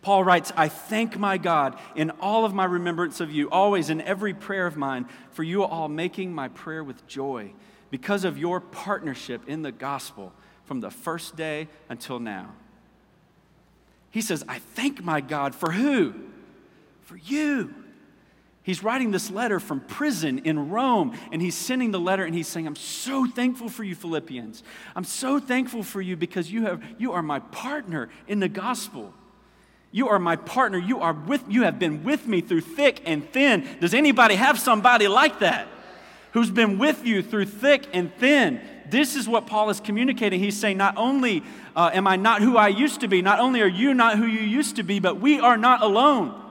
Paul 0.03 0.23
writes, 0.23 0.53
I 0.55 0.67
thank 0.67 1.17
my 1.17 1.39
God 1.39 1.75
in 1.95 2.11
all 2.21 2.45
of 2.45 2.53
my 2.53 2.65
remembrance 2.65 3.19
of 3.19 3.31
you, 3.31 3.49
always 3.49 3.89
in 3.89 3.99
every 3.99 4.35
prayer 4.35 4.67
of 4.67 4.77
mine, 4.77 5.07
for 5.31 5.41
you 5.41 5.63
all 5.63 5.89
making 5.89 6.35
my 6.35 6.49
prayer 6.49 6.83
with 6.83 7.07
joy 7.07 7.51
because 7.89 8.25
of 8.25 8.37
your 8.37 8.59
partnership 8.59 9.41
in 9.47 9.63
the 9.63 9.71
gospel 9.71 10.33
from 10.65 10.81
the 10.81 10.91
first 10.91 11.35
day 11.35 11.67
until 11.89 12.19
now. 12.19 12.53
He 14.15 14.21
says, 14.21 14.45
I 14.47 14.59
thank 14.59 15.03
my 15.03 15.19
God 15.19 15.53
for 15.53 15.73
who? 15.73 16.13
For 17.01 17.17
you. 17.17 17.75
He's 18.63 18.81
writing 18.81 19.11
this 19.11 19.29
letter 19.29 19.59
from 19.59 19.81
prison 19.81 20.39
in 20.45 20.69
Rome, 20.69 21.17
and 21.33 21.41
he's 21.41 21.53
sending 21.53 21.91
the 21.91 21.99
letter 21.99 22.23
and 22.23 22.33
he's 22.33 22.47
saying, 22.47 22.65
I'm 22.65 22.77
so 22.77 23.25
thankful 23.25 23.67
for 23.67 23.83
you, 23.83 23.93
Philippians. 23.93 24.63
I'm 24.95 25.03
so 25.03 25.37
thankful 25.37 25.83
for 25.83 26.01
you 26.01 26.15
because 26.15 26.49
you, 26.49 26.63
have, 26.63 26.81
you 26.97 27.11
are 27.11 27.21
my 27.21 27.39
partner 27.39 28.07
in 28.25 28.39
the 28.39 28.47
gospel. 28.47 29.13
You 29.91 30.07
are 30.07 30.17
my 30.17 30.37
partner. 30.37 30.77
You, 30.77 31.01
are 31.01 31.11
with, 31.11 31.43
you 31.49 31.63
have 31.63 31.77
been 31.77 32.05
with 32.05 32.25
me 32.25 32.39
through 32.39 32.61
thick 32.61 33.01
and 33.05 33.29
thin. 33.33 33.67
Does 33.81 33.93
anybody 33.93 34.35
have 34.35 34.57
somebody 34.57 35.09
like 35.09 35.39
that 35.39 35.67
who's 36.35 36.51
been 36.51 36.77
with 36.77 37.05
you 37.05 37.23
through 37.23 37.45
thick 37.45 37.87
and 37.93 38.13
thin? 38.15 38.59
This 38.89 39.15
is 39.15 39.27
what 39.27 39.47
Paul 39.47 39.69
is 39.69 39.79
communicating. 39.79 40.41
He's 40.41 40.59
saying, 40.59 40.77
Not 40.77 40.97
only 40.97 41.43
uh, 41.77 41.91
am 41.93 42.07
I 42.07 42.17
not 42.17 42.41
who 42.41 42.57
I 42.57 42.67
used 42.67 42.99
to 43.01 43.07
be, 43.07 43.21
not 43.21 43.39
only 43.39 43.61
are 43.61 43.67
you 43.67 43.93
not 43.93 44.17
who 44.17 44.25
you 44.25 44.41
used 44.41 44.75
to 44.75 44.83
be, 44.83 44.99
but 44.99 45.19
we 45.21 45.39
are 45.39 45.55
not 45.55 45.81
alone. 45.81 46.41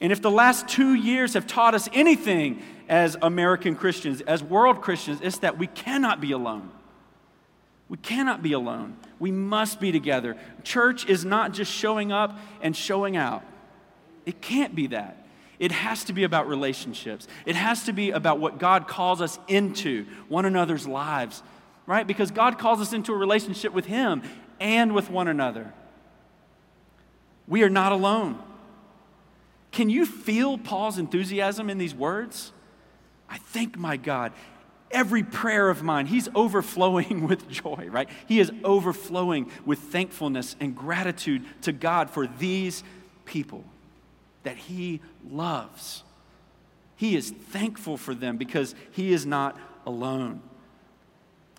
And 0.00 0.12
if 0.12 0.22
the 0.22 0.30
last 0.30 0.66
two 0.66 0.94
years 0.94 1.34
have 1.34 1.46
taught 1.46 1.74
us 1.74 1.90
anything 1.92 2.62
as 2.88 3.18
American 3.20 3.76
Christians, 3.76 4.22
as 4.22 4.42
world 4.42 4.80
Christians, 4.80 5.20
it's 5.22 5.38
that 5.38 5.58
we 5.58 5.66
cannot 5.66 6.22
be 6.22 6.32
alone. 6.32 6.70
We 7.90 7.98
cannot 7.98 8.42
be 8.42 8.54
alone. 8.54 8.96
We 9.18 9.30
must 9.30 9.78
be 9.78 9.92
together. 9.92 10.38
Church 10.62 11.06
is 11.06 11.22
not 11.24 11.52
just 11.52 11.70
showing 11.70 12.12
up 12.12 12.38
and 12.62 12.74
showing 12.74 13.14
out, 13.14 13.44
it 14.24 14.40
can't 14.40 14.74
be 14.74 14.86
that. 14.86 15.23
It 15.58 15.72
has 15.72 16.04
to 16.04 16.12
be 16.12 16.24
about 16.24 16.48
relationships. 16.48 17.28
It 17.46 17.56
has 17.56 17.84
to 17.84 17.92
be 17.92 18.10
about 18.10 18.40
what 18.40 18.58
God 18.58 18.88
calls 18.88 19.20
us 19.20 19.38
into, 19.48 20.06
one 20.28 20.44
another's 20.44 20.86
lives, 20.86 21.42
right? 21.86 22.06
Because 22.06 22.30
God 22.30 22.58
calls 22.58 22.80
us 22.80 22.92
into 22.92 23.12
a 23.12 23.16
relationship 23.16 23.72
with 23.72 23.86
Him 23.86 24.22
and 24.58 24.94
with 24.94 25.10
one 25.10 25.28
another. 25.28 25.72
We 27.46 27.62
are 27.62 27.70
not 27.70 27.92
alone. 27.92 28.42
Can 29.70 29.90
you 29.90 30.06
feel 30.06 30.56
Paul's 30.58 30.98
enthusiasm 30.98 31.68
in 31.68 31.78
these 31.78 31.94
words? 31.94 32.52
I 33.28 33.38
thank 33.38 33.76
my 33.76 33.96
God. 33.96 34.32
Every 34.90 35.22
prayer 35.22 35.68
of 35.68 35.82
mine, 35.82 36.06
he's 36.06 36.28
overflowing 36.34 37.26
with 37.28 37.48
joy, 37.48 37.88
right? 37.90 38.08
He 38.26 38.40
is 38.40 38.50
overflowing 38.62 39.50
with 39.64 39.78
thankfulness 39.78 40.56
and 40.60 40.74
gratitude 40.74 41.44
to 41.62 41.72
God 41.72 42.10
for 42.10 42.26
these 42.26 42.82
people 43.24 43.64
that 44.44 44.56
he 44.56 45.00
loves. 45.28 46.04
He 46.96 47.16
is 47.16 47.30
thankful 47.30 47.96
for 47.96 48.14
them 48.14 48.36
because 48.36 48.74
he 48.92 49.12
is 49.12 49.26
not 49.26 49.58
alone. 49.84 50.40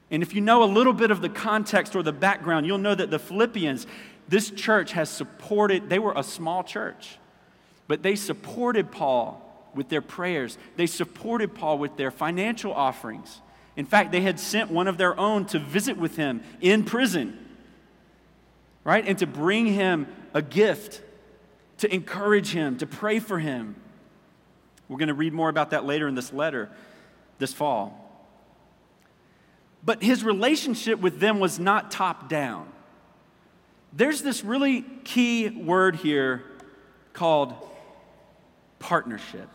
And 0.09 0.23
if 0.23 0.33
you 0.33 0.41
know 0.41 0.63
a 0.63 0.65
little 0.65 0.93
bit 0.93 1.11
of 1.11 1.21
the 1.21 1.29
context 1.29 1.95
or 1.95 2.03
the 2.03 2.13
background, 2.13 2.65
you'll 2.65 2.77
know 2.77 2.95
that 2.95 3.11
the 3.11 3.19
Philippians, 3.19 3.85
this 4.27 4.49
church 4.51 4.93
has 4.93 5.09
supported, 5.09 5.89
they 5.89 5.99
were 5.99 6.13
a 6.15 6.23
small 6.23 6.63
church. 6.63 7.17
But 7.87 8.01
they 8.01 8.15
supported 8.15 8.91
Paul 8.91 9.41
with 9.73 9.89
their 9.89 10.01
prayers, 10.01 10.57
they 10.77 10.87
supported 10.87 11.53
Paul 11.53 11.77
with 11.77 11.97
their 11.97 12.11
financial 12.11 12.73
offerings. 12.73 13.41
In 13.75 13.85
fact, 13.85 14.13
they 14.13 14.21
had 14.21 14.39
sent 14.39 14.71
one 14.71 14.87
of 14.87 14.97
their 14.97 15.19
own 15.19 15.45
to 15.47 15.59
visit 15.59 15.97
with 15.97 16.15
him 16.15 16.41
in 16.61 16.85
prison, 16.85 17.37
right? 18.85 19.05
And 19.05 19.17
to 19.19 19.27
bring 19.27 19.65
him 19.65 20.07
a 20.33 20.41
gift, 20.41 21.01
to 21.79 21.93
encourage 21.93 22.51
him, 22.51 22.77
to 22.77 22.87
pray 22.87 23.19
for 23.19 23.39
him. 23.39 23.75
We're 24.87 24.97
going 24.97 25.07
to 25.07 25.13
read 25.13 25.33
more 25.33 25.49
about 25.49 25.71
that 25.71 25.85
later 25.85 26.07
in 26.07 26.15
this 26.15 26.31
letter 26.31 26.69
this 27.37 27.53
fall. 27.53 28.01
But 29.83 30.01
his 30.01 30.23
relationship 30.23 30.99
with 30.99 31.19
them 31.19 31.39
was 31.39 31.59
not 31.59 31.91
top 31.91 32.29
down. 32.29 32.67
There's 33.93 34.21
this 34.21 34.43
really 34.43 34.83
key 35.03 35.49
word 35.49 35.97
here 35.97 36.43
called 37.13 37.53
partnership. 38.79 39.49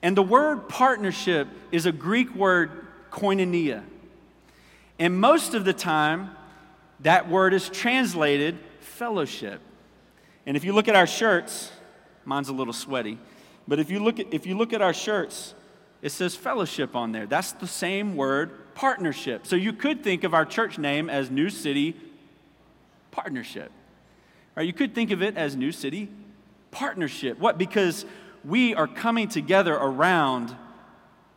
And 0.00 0.16
the 0.16 0.22
word 0.22 0.68
partnership 0.68 1.48
is 1.70 1.86
a 1.86 1.92
Greek 1.92 2.34
word, 2.34 2.86
koinonia. 3.10 3.82
And 4.98 5.20
most 5.20 5.54
of 5.54 5.64
the 5.64 5.72
time, 5.72 6.30
that 7.00 7.28
word 7.28 7.54
is 7.54 7.68
translated 7.68 8.58
fellowship. 8.80 9.60
And 10.46 10.56
if 10.56 10.64
you 10.64 10.72
look 10.72 10.88
at 10.88 10.96
our 10.96 11.06
shirts, 11.06 11.70
mine's 12.24 12.48
a 12.48 12.52
little 12.52 12.72
sweaty, 12.72 13.18
but 13.68 13.78
if 13.78 13.90
you 13.90 14.00
look 14.00 14.18
at, 14.18 14.32
if 14.32 14.46
you 14.46 14.56
look 14.56 14.72
at 14.72 14.82
our 14.82 14.94
shirts, 14.94 15.54
it 16.02 16.10
says 16.10 16.34
fellowship 16.34 16.96
on 16.96 17.12
there. 17.12 17.26
That's 17.26 17.52
the 17.52 17.68
same 17.68 18.16
word, 18.16 18.74
partnership. 18.74 19.46
So 19.46 19.54
you 19.54 19.72
could 19.72 20.02
think 20.02 20.24
of 20.24 20.34
our 20.34 20.44
church 20.44 20.78
name 20.78 21.08
as 21.08 21.30
New 21.30 21.48
City 21.48 21.96
Partnership. 23.12 23.70
Right? 24.56 24.66
You 24.66 24.72
could 24.72 24.94
think 24.94 25.12
of 25.12 25.22
it 25.22 25.36
as 25.36 25.54
New 25.54 25.70
City 25.70 26.08
Partnership. 26.72 27.38
What? 27.38 27.56
Because 27.56 28.04
we 28.44 28.74
are 28.74 28.88
coming 28.88 29.28
together 29.28 29.74
around 29.74 30.56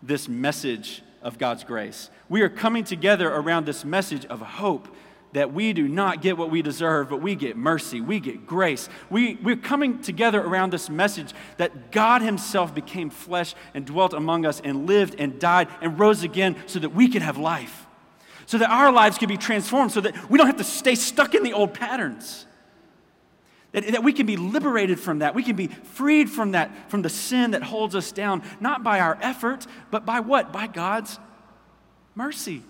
this 0.01 0.27
message 0.27 1.03
of 1.21 1.37
God's 1.37 1.63
grace. 1.63 2.09
We 2.29 2.41
are 2.41 2.49
coming 2.49 2.83
together 2.83 3.29
around 3.29 3.65
this 3.65 3.85
message 3.85 4.25
of 4.25 4.41
hope 4.41 4.87
that 5.35 5.53
we 5.53 5.73
do 5.73 5.85
not 5.85 6.21
get 6.21 6.37
what 6.37 6.49
we 6.49 6.61
deserve, 6.61 7.09
but 7.09 7.21
we 7.21 7.35
get 7.35 7.57
mercy, 7.57 7.99
we 7.99 8.21
get 8.21 8.47
grace. 8.47 8.87
We, 9.09 9.35
we're 9.43 9.57
coming 9.57 10.01
together 10.01 10.41
around 10.41 10.71
this 10.71 10.89
message 10.89 11.33
that 11.57 11.91
God 11.91 12.21
Himself 12.21 12.73
became 12.73 13.09
flesh 13.09 13.53
and 13.73 13.85
dwelt 13.85 14.13
among 14.13 14.45
us 14.45 14.61
and 14.63 14.87
lived 14.87 15.15
and 15.19 15.37
died 15.37 15.67
and 15.81 15.99
rose 15.99 16.23
again 16.23 16.55
so 16.67 16.79
that 16.79 16.91
we 16.91 17.09
could 17.09 17.21
have 17.21 17.37
life, 17.37 17.85
so 18.45 18.57
that 18.57 18.69
our 18.69 18.93
lives 18.93 19.17
could 19.17 19.27
be 19.27 19.35
transformed, 19.35 19.91
so 19.91 19.99
that 19.99 20.29
we 20.29 20.37
don't 20.37 20.47
have 20.47 20.55
to 20.55 20.63
stay 20.63 20.95
stuck 20.95 21.35
in 21.35 21.43
the 21.43 21.51
old 21.51 21.73
patterns. 21.73 22.45
That, 23.73 23.87
that 23.87 24.03
we 24.03 24.13
can 24.13 24.25
be 24.25 24.37
liberated 24.37 25.01
from 25.01 25.19
that. 25.19 25.35
We 25.35 25.43
can 25.43 25.57
be 25.57 25.67
freed 25.67 26.29
from 26.29 26.51
that, 26.51 26.89
from 26.89 27.01
the 27.01 27.09
sin 27.09 27.51
that 27.51 27.61
holds 27.61 27.93
us 27.93 28.13
down, 28.13 28.41
not 28.61 28.85
by 28.85 29.01
our 29.01 29.17
effort, 29.21 29.67
but 29.91 30.05
by 30.05 30.21
what? 30.21 30.53
By 30.53 30.67
God's 30.67 31.19
mercy, 32.15 32.63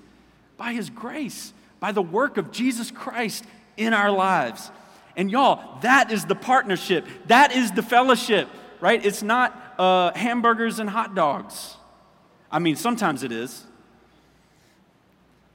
by 0.57 0.73
His 0.73 0.89
grace 0.89 1.53
by 1.79 1.91
the 1.91 2.01
work 2.01 2.37
of 2.37 2.51
Jesus 2.51 2.91
Christ 2.91 3.45
in 3.77 3.93
our 3.93 4.11
lives. 4.11 4.71
And 5.17 5.31
y'all, 5.31 5.79
that 5.81 6.11
is 6.11 6.25
the 6.25 6.35
partnership. 6.35 7.05
That 7.27 7.53
is 7.55 7.71
the 7.71 7.83
fellowship, 7.83 8.49
right? 8.79 9.03
It's 9.03 9.23
not 9.23 9.75
uh, 9.77 10.13
hamburgers 10.13 10.79
and 10.79 10.89
hot 10.89 11.15
dogs. 11.15 11.75
I 12.51 12.59
mean, 12.59 12.75
sometimes 12.75 13.23
it 13.23 13.31
is. 13.31 13.63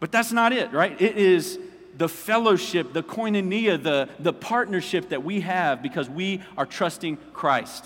But 0.01 0.11
that's 0.11 0.33
not 0.33 0.53
it, 0.53 0.73
right? 0.73 0.99
It 1.01 1.17
is 1.19 1.59
the 1.97 2.09
fellowship, 2.09 2.95
the 2.95 3.03
koinonia, 3.03 3.81
the, 3.83 4.09
the 4.19 4.33
partnership 4.33 5.11
that 5.11 5.23
we 5.23 5.41
have 5.41 5.83
because 5.83 6.09
we 6.09 6.41
are 6.57 6.65
trusting 6.65 7.19
Christ. 7.35 7.85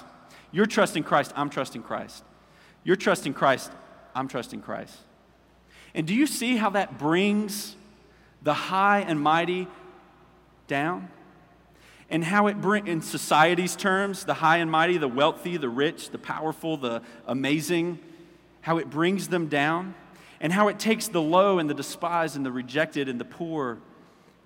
You're 0.52 0.66
trusting 0.66 1.02
Christ, 1.02 1.32
I'm 1.34 1.50
trusting 1.50 1.82
Christ. 1.82 2.22
You're 2.84 2.96
trusting 2.96 3.34
Christ, 3.34 3.72
I'm 4.14 4.28
trusting 4.28 4.60
Christ. 4.60 4.96
And 5.94 6.06
do 6.06 6.14
you 6.14 6.28
see 6.28 6.56
how 6.56 6.70
that 6.70 6.98
brings 6.98 7.74
the 8.44 8.54
high 8.54 9.00
and 9.00 9.20
mighty 9.20 9.66
down, 10.68 11.08
and 12.08 12.22
how 12.22 12.46
it 12.46 12.60
brings, 12.60 12.88
in 12.88 13.02
society's 13.02 13.74
terms, 13.74 14.24
the 14.24 14.34
high 14.34 14.58
and 14.58 14.70
mighty, 14.70 14.98
the 14.98 15.08
wealthy, 15.08 15.56
the 15.56 15.68
rich, 15.68 16.10
the 16.10 16.18
powerful, 16.18 16.76
the 16.76 17.02
amazing, 17.26 17.98
how 18.60 18.78
it 18.78 18.88
brings 18.88 19.28
them 19.28 19.48
down, 19.48 19.94
and 20.40 20.52
how 20.52 20.68
it 20.68 20.78
takes 20.78 21.08
the 21.08 21.20
low 21.20 21.58
and 21.58 21.68
the 21.68 21.74
despised 21.74 22.36
and 22.36 22.46
the 22.46 22.52
rejected 22.52 23.08
and 23.08 23.20
the 23.20 23.24
poor 23.24 23.78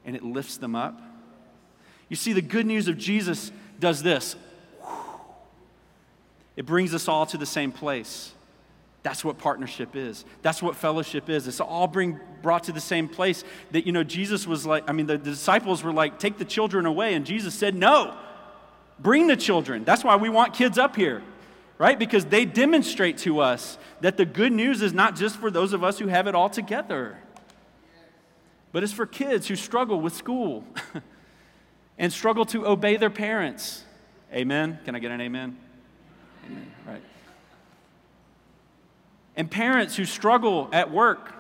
and 0.09 0.17
it 0.17 0.23
lifts 0.23 0.57
them 0.57 0.75
up. 0.75 0.99
You 2.09 2.17
see, 2.17 2.33
the 2.33 2.40
good 2.40 2.64
news 2.64 2.88
of 2.88 2.97
Jesus 2.97 3.52
does 3.78 4.02
this 4.02 4.37
it 6.57 6.67
brings 6.67 6.93
us 6.95 7.07
all 7.07 7.26
to 7.26 7.37
the 7.37 7.47
same 7.47 7.71
place. 7.71 8.33
That's 9.02 9.25
what 9.25 9.38
partnership 9.38 9.95
is. 9.95 10.25
That's 10.43 10.62
what 10.62 10.75
fellowship 10.75 11.28
is. 11.28 11.47
It's 11.47 11.61
all 11.61 11.87
bring, 11.87 12.19
brought 12.43 12.64
to 12.64 12.73
the 12.73 12.81
same 12.81 13.09
place 13.09 13.45
that, 13.71 13.87
you 13.87 13.93
know, 13.93 14.02
Jesus 14.02 14.47
was 14.47 14.67
like, 14.67 14.88
I 14.88 14.93
mean, 14.93 15.07
the, 15.07 15.17
the 15.17 15.31
disciples 15.31 15.83
were 15.83 15.93
like, 15.93 16.19
take 16.19 16.38
the 16.38 16.45
children 16.45 16.85
away. 16.85 17.14
And 17.14 17.25
Jesus 17.25 17.55
said, 17.55 17.75
no, 17.75 18.17
bring 18.99 19.28
the 19.28 19.37
children. 19.37 19.85
That's 19.85 20.02
why 20.02 20.17
we 20.17 20.28
want 20.28 20.52
kids 20.52 20.78
up 20.78 20.97
here, 20.97 21.23
right? 21.78 21.99
Because 21.99 22.25
they 22.25 22.45
demonstrate 22.45 23.19
to 23.19 23.40
us 23.40 23.78
that 24.00 24.17
the 24.17 24.26
good 24.26 24.52
news 24.52 24.83
is 24.83 24.93
not 24.93 25.14
just 25.14 25.37
for 25.37 25.50
those 25.50 25.73
of 25.73 25.85
us 25.85 25.99
who 25.99 26.09
have 26.09 26.26
it 26.26 26.35
all 26.35 26.50
together, 26.50 27.19
but 28.73 28.83
it's 28.83 28.93
for 28.93 29.07
kids 29.07 29.47
who 29.47 29.55
struggle 29.55 30.00
with 30.00 30.13
school 30.13 30.65
and 31.99 32.13
struggle 32.13 32.45
to 32.47 32.67
obey 32.67 32.97
their 32.97 33.11
parents. 33.11 33.84
Amen? 34.32 34.80
Can 34.84 34.97
I 34.97 34.99
get 34.99 35.13
an 35.13 35.21
amen? 35.21 35.56
Amen. 36.45 36.73
Right 36.87 37.02
and 39.39 39.49
parents 39.49 39.95
who 39.97 40.05
struggle 40.05 40.69
at 40.73 40.91
work 40.91 41.33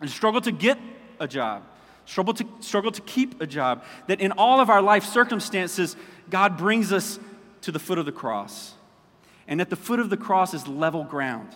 and 0.00 0.08
struggle 0.10 0.40
to 0.40 0.50
get 0.50 0.78
a 1.20 1.28
job, 1.28 1.62
struggle 2.06 2.32
to, 2.32 2.46
struggle 2.60 2.90
to 2.90 3.02
keep 3.02 3.42
a 3.42 3.46
job, 3.46 3.84
that 4.08 4.22
in 4.22 4.32
all 4.32 4.58
of 4.58 4.70
our 4.70 4.80
life 4.80 5.04
circumstances, 5.04 5.96
God 6.30 6.56
brings 6.56 6.92
us 6.92 7.20
to 7.60 7.70
the 7.70 7.78
foot 7.78 7.98
of 7.98 8.06
the 8.06 8.12
cross. 8.12 8.72
And 9.46 9.60
at 9.60 9.68
the 9.68 9.76
foot 9.76 10.00
of 10.00 10.08
the 10.08 10.16
cross 10.16 10.54
is 10.54 10.66
level 10.66 11.04
ground. 11.04 11.50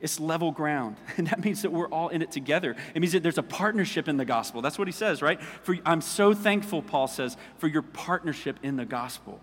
It's 0.00 0.18
level 0.18 0.50
ground. 0.50 0.96
And 1.16 1.28
that 1.28 1.44
means 1.44 1.62
that 1.62 1.70
we're 1.70 1.88
all 1.88 2.08
in 2.08 2.20
it 2.20 2.32
together. 2.32 2.74
It 2.92 3.00
means 3.00 3.12
that 3.12 3.22
there's 3.22 3.38
a 3.38 3.42
partnership 3.42 4.08
in 4.08 4.16
the 4.16 4.24
gospel. 4.24 4.62
That's 4.62 4.78
what 4.80 4.88
he 4.88 4.92
says, 4.92 5.22
right? 5.22 5.40
For, 5.62 5.76
I'm 5.86 6.00
so 6.00 6.34
thankful, 6.34 6.82
Paul 6.82 7.06
says, 7.06 7.36
for 7.58 7.68
your 7.68 7.82
partnership 7.82 8.58
in 8.64 8.74
the 8.74 8.84
gospel. 8.84 9.40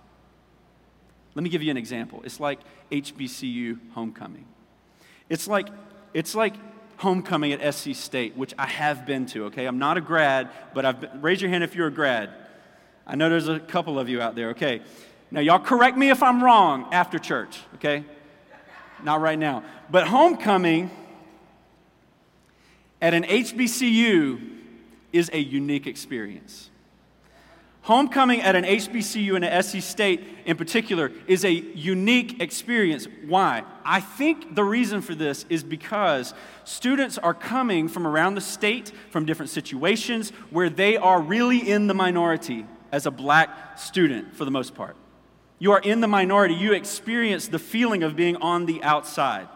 Let 1.33 1.43
me 1.43 1.49
give 1.49 1.63
you 1.63 1.71
an 1.71 1.77
example. 1.77 2.21
It's 2.25 2.41
like 2.41 2.59
HBCU 2.91 3.79
homecoming. 3.93 4.45
It's 5.29 5.47
like, 5.47 5.67
it's 6.13 6.35
like 6.35 6.55
homecoming 6.97 7.53
at 7.53 7.73
SC 7.73 7.93
State, 7.93 8.35
which 8.35 8.53
I 8.57 8.65
have 8.65 9.05
been 9.05 9.25
to, 9.27 9.45
okay? 9.45 9.65
I'm 9.65 9.79
not 9.79 9.97
a 9.97 10.01
grad, 10.01 10.49
but 10.73 10.85
I've 10.85 10.99
been, 11.01 11.21
raise 11.21 11.41
your 11.41 11.49
hand 11.49 11.63
if 11.63 11.75
you're 11.75 11.87
a 11.87 11.91
grad. 11.91 12.31
I 13.07 13.15
know 13.15 13.29
there's 13.29 13.47
a 13.47 13.59
couple 13.59 13.97
of 13.97 14.09
you 14.09 14.21
out 14.21 14.35
there, 14.35 14.49
okay? 14.49 14.81
Now, 15.31 15.39
y'all 15.39 15.59
correct 15.59 15.97
me 15.97 16.09
if 16.09 16.21
I'm 16.21 16.43
wrong 16.43 16.87
after 16.91 17.19
church, 17.19 17.59
okay? 17.75 18.03
Not 19.03 19.21
right 19.21 19.39
now. 19.39 19.63
But 19.89 20.07
homecoming 20.07 20.91
at 23.01 23.13
an 23.13 23.23
HBCU 23.23 24.57
is 25.13 25.29
a 25.31 25.39
unique 25.39 25.87
experience. 25.87 26.69
Homecoming 27.89 28.41
at 28.41 28.55
an 28.55 28.65
HBCU 28.65 29.35
and 29.35 29.43
an 29.43 29.63
SC 29.63 29.81
State 29.81 30.23
in 30.45 30.55
particular 30.57 31.11
is 31.25 31.43
a 31.43 31.51
unique 31.51 32.39
experience. 32.39 33.07
Why? 33.25 33.63
I 33.83 33.99
think 33.99 34.53
the 34.53 34.63
reason 34.63 35.01
for 35.01 35.15
this 35.15 35.43
is 35.49 35.63
because 35.63 36.35
students 36.65 37.17
are 37.17 37.33
coming 37.33 37.87
from 37.87 38.05
around 38.05 38.35
the 38.35 38.41
state, 38.41 38.91
from 39.09 39.25
different 39.25 39.49
situations 39.49 40.29
where 40.51 40.69
they 40.69 40.97
are 40.97 41.19
really 41.19 41.67
in 41.67 41.87
the 41.87 41.95
minority 41.95 42.67
as 42.91 43.07
a 43.07 43.11
black 43.11 43.79
student 43.79 44.35
for 44.35 44.45
the 44.45 44.51
most 44.51 44.75
part. 44.75 44.95
You 45.57 45.71
are 45.71 45.79
in 45.79 45.99
the 45.99 46.07
minority, 46.07 46.53
you 46.53 46.73
experience 46.73 47.47
the 47.47 47.57
feeling 47.57 48.03
of 48.03 48.15
being 48.15 48.35
on 48.35 48.67
the 48.67 48.83
outside. 48.83 49.47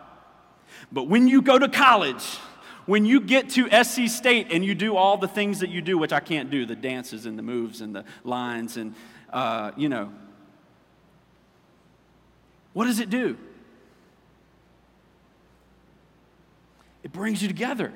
But 0.91 1.03
when 1.03 1.27
you 1.27 1.43
go 1.43 1.59
to 1.59 1.69
college, 1.69 2.39
when 2.85 3.05
you 3.05 3.21
get 3.21 3.49
to 3.51 3.83
SC 3.83 4.07
State 4.07 4.47
and 4.51 4.63
you 4.63 4.75
do 4.75 4.95
all 4.95 5.17
the 5.17 5.27
things 5.27 5.59
that 5.59 5.69
you 5.69 5.81
do, 5.81 5.97
which 5.97 6.11
I 6.11 6.19
can't 6.19 6.49
do 6.49 6.65
the 6.65 6.75
dances 6.75 7.25
and 7.25 7.37
the 7.37 7.43
moves 7.43 7.81
and 7.81 7.95
the 7.95 8.03
lines 8.23 8.77
and, 8.77 8.93
uh, 9.31 9.71
you 9.77 9.89
know, 9.89 10.11
what 12.73 12.85
does 12.85 12.99
it 12.99 13.09
do? 13.09 13.37
It 17.03 17.11
brings 17.11 17.41
you 17.41 17.47
together, 17.47 17.93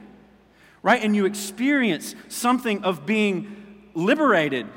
right? 0.83 1.01
And 1.01 1.15
you 1.15 1.25
experience 1.25 2.15
something 2.27 2.83
of 2.83 3.05
being 3.05 3.89
liberated 3.93 4.67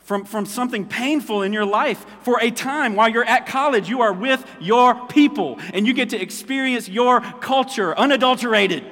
from, 0.00 0.24
from 0.24 0.46
something 0.46 0.86
painful 0.86 1.42
in 1.42 1.52
your 1.52 1.64
life 1.64 2.04
for 2.22 2.38
a 2.40 2.50
time 2.50 2.94
while 2.94 3.08
you're 3.08 3.24
at 3.24 3.46
college. 3.46 3.88
You 3.88 4.02
are 4.02 4.12
with 4.12 4.44
your 4.60 4.94
people 5.06 5.58
and 5.72 5.86
you 5.86 5.94
get 5.94 6.10
to 6.10 6.20
experience 6.20 6.88
your 6.88 7.20
culture 7.20 7.96
unadulterated 7.96 8.84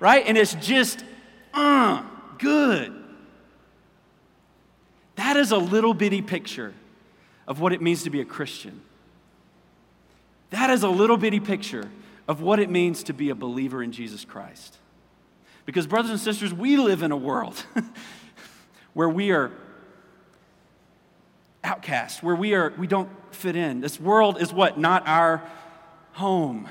right? 0.00 0.24
And 0.26 0.36
it's 0.36 0.54
just, 0.54 1.04
uh, 1.54 2.02
good. 2.38 2.94
That 5.16 5.36
is 5.36 5.50
a 5.50 5.58
little 5.58 5.94
bitty 5.94 6.22
picture 6.22 6.74
of 7.48 7.60
what 7.60 7.72
it 7.72 7.80
means 7.80 8.02
to 8.04 8.10
be 8.10 8.20
a 8.20 8.24
Christian. 8.24 8.82
That 10.50 10.70
is 10.70 10.82
a 10.82 10.88
little 10.88 11.16
bitty 11.16 11.40
picture 11.40 11.88
of 12.28 12.40
what 12.40 12.58
it 12.58 12.70
means 12.70 13.04
to 13.04 13.12
be 13.12 13.30
a 13.30 13.34
believer 13.34 13.82
in 13.82 13.92
Jesus 13.92 14.24
Christ. 14.24 14.76
Because, 15.64 15.86
brothers 15.86 16.10
and 16.10 16.20
sisters, 16.20 16.54
we 16.54 16.76
live 16.76 17.02
in 17.02 17.10
a 17.10 17.16
world 17.16 17.64
where 18.94 19.08
we 19.08 19.32
are 19.32 19.50
outcast, 21.64 22.22
where 22.22 22.36
we 22.36 22.54
are 22.54 22.72
we 22.78 22.86
don't 22.86 23.10
fit 23.34 23.56
in. 23.56 23.80
This 23.80 23.98
world 23.98 24.40
is 24.40 24.52
what? 24.52 24.78
Not 24.78 25.06
our 25.08 25.42
home. 26.12 26.68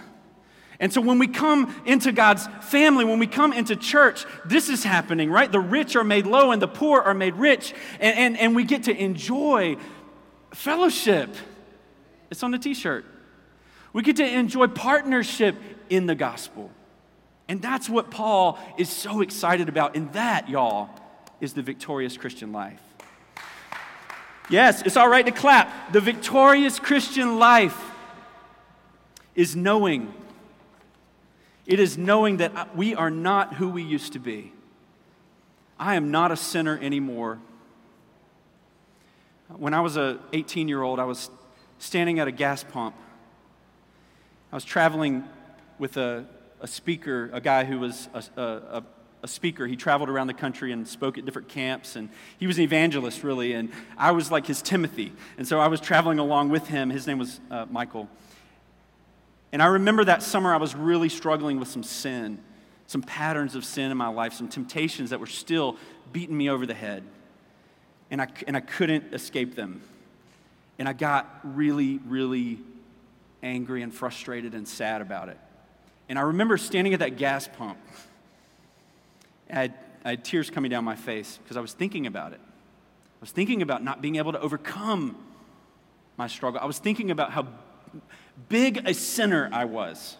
And 0.79 0.91
so 0.91 0.99
when 1.01 1.19
we 1.19 1.27
come 1.27 1.73
into 1.85 2.11
God's 2.11 2.47
family, 2.61 3.05
when 3.05 3.19
we 3.19 3.27
come 3.27 3.53
into 3.53 3.75
church, 3.75 4.25
this 4.45 4.69
is 4.69 4.83
happening, 4.83 5.31
right? 5.31 5.51
The 5.51 5.59
rich 5.59 5.95
are 5.95 6.03
made 6.03 6.25
low 6.25 6.51
and 6.51 6.61
the 6.61 6.67
poor 6.67 7.01
are 7.01 7.13
made 7.13 7.35
rich. 7.35 7.73
And, 7.99 8.17
and, 8.17 8.37
and 8.37 8.55
we 8.55 8.63
get 8.63 8.83
to 8.83 8.95
enjoy 8.95 9.77
fellowship. 10.53 11.29
It's 12.29 12.43
on 12.43 12.51
the 12.51 12.59
t 12.59 12.73
shirt. 12.73 13.05
We 13.93 14.01
get 14.01 14.17
to 14.17 14.27
enjoy 14.27 14.67
partnership 14.67 15.55
in 15.89 16.05
the 16.05 16.15
gospel. 16.15 16.71
And 17.47 17.61
that's 17.61 17.87
what 17.87 18.11
Paul 18.11 18.59
is 18.77 18.89
so 18.89 19.21
excited 19.21 19.69
about. 19.69 19.95
And 19.95 20.11
that, 20.13 20.49
y'all, 20.49 20.89
is 21.39 21.53
the 21.53 21.61
victorious 21.61 22.17
Christian 22.17 22.51
life. 22.51 22.81
Yes, 24.49 24.81
it's 24.81 24.97
all 24.97 25.09
right 25.09 25.25
to 25.25 25.31
clap. 25.31 25.93
The 25.93 26.01
victorious 26.01 26.79
Christian 26.79 27.39
life 27.39 27.79
is 29.33 29.55
knowing 29.55 30.13
It 31.65 31.79
is 31.79 31.97
knowing 31.97 32.37
that 32.37 32.75
we 32.75 32.93
are 32.93 33.09
not 33.09 33.55
who 33.55 33.69
we 33.69 33.83
used 33.83 34.13
to 34.13 34.19
be. 34.19 34.53
I 35.79 35.95
am 35.95 36.11
not 36.11 36.31
a 36.31 36.37
sinner 36.37 36.77
anymore. 36.79 37.39
When 39.49 39.73
I 39.73 39.81
was 39.81 39.97
a 39.97 40.19
18 40.33 40.67
year 40.67 40.81
old, 40.81 40.99
I 40.99 41.05
was 41.05 41.29
standing 41.79 42.19
at 42.19 42.27
a 42.27 42.31
gas 42.31 42.63
pump. 42.63 42.95
I 44.51 44.55
was 44.55 44.63
traveling 44.63 45.23
with 45.77 45.97
a, 45.97 46.25
a 46.61 46.67
speaker, 46.67 47.29
a 47.33 47.41
guy 47.41 47.65
who 47.65 47.79
was 47.79 48.07
a, 48.13 48.41
a, 48.41 48.83
a 49.23 49.27
speaker. 49.27 49.67
He 49.67 49.75
traveled 49.75 50.07
around 50.07 50.27
the 50.27 50.33
country 50.33 50.71
and 50.71 50.87
spoke 50.87 51.17
at 51.17 51.25
different 51.25 51.49
camps, 51.49 51.95
and 51.95 52.09
he 52.37 52.47
was 52.47 52.57
an 52.57 52.63
evangelist, 52.63 53.23
really. 53.23 53.53
And 53.53 53.71
I 53.97 54.11
was 54.11 54.31
like 54.31 54.45
his 54.45 54.61
Timothy. 54.61 55.13
And 55.37 55.47
so 55.47 55.59
I 55.59 55.67
was 55.67 55.81
traveling 55.81 56.19
along 56.19 56.49
with 56.49 56.67
him. 56.67 56.89
His 56.89 57.07
name 57.07 57.17
was 57.17 57.39
uh, 57.51 57.65
Michael. 57.69 58.07
And 59.55 59.63
I 59.63 59.67
remember 59.67 60.03
that 60.03 60.21
summer 60.21 60.53
I 60.53 60.57
was 60.57 60.75
really 60.75 61.07
struggling 61.07 61.61
with 61.61 61.69
some 61.69 61.81
sin, 61.81 62.39
some 62.87 63.01
patterns 63.01 63.55
of 63.55 63.63
sin 63.63 63.89
in 63.89 63.95
my 63.95 64.09
life, 64.09 64.33
some 64.33 64.49
temptations 64.49 65.11
that 65.11 65.21
were 65.21 65.27
still 65.27 65.77
beating 66.11 66.37
me 66.37 66.49
over 66.49 66.65
the 66.65 66.73
head. 66.73 67.03
And 68.11 68.21
I, 68.21 68.27
and 68.47 68.57
I 68.57 68.59
couldn't 68.59 69.13
escape 69.13 69.55
them. 69.55 69.81
And 70.77 70.89
I 70.89 70.91
got 70.91 71.39
really, 71.45 72.01
really 72.05 72.59
angry 73.43 73.81
and 73.81 73.93
frustrated 73.93 74.55
and 74.55 74.67
sad 74.67 74.99
about 74.99 75.29
it. 75.29 75.37
And 76.09 76.19
I 76.19 76.23
remember 76.23 76.57
standing 76.57 76.93
at 76.93 76.99
that 76.99 77.15
gas 77.15 77.47
pump. 77.47 77.77
I 79.49 79.53
had, 79.53 79.73
I 80.03 80.09
had 80.09 80.25
tears 80.25 80.49
coming 80.49 80.69
down 80.69 80.83
my 80.83 80.97
face 80.97 81.39
because 81.41 81.55
I 81.55 81.61
was 81.61 81.71
thinking 81.71 82.07
about 82.07 82.33
it. 82.33 82.41
I 82.43 83.21
was 83.21 83.31
thinking 83.31 83.61
about 83.61 83.85
not 83.85 84.01
being 84.01 84.17
able 84.17 84.33
to 84.33 84.39
overcome 84.41 85.15
my 86.17 86.27
struggle. 86.27 86.59
I 86.59 86.65
was 86.65 86.77
thinking 86.77 87.09
about 87.09 87.31
how 87.31 87.47
big 88.49 88.87
a 88.87 88.93
sinner 88.93 89.49
I 89.51 89.65
was. 89.65 90.17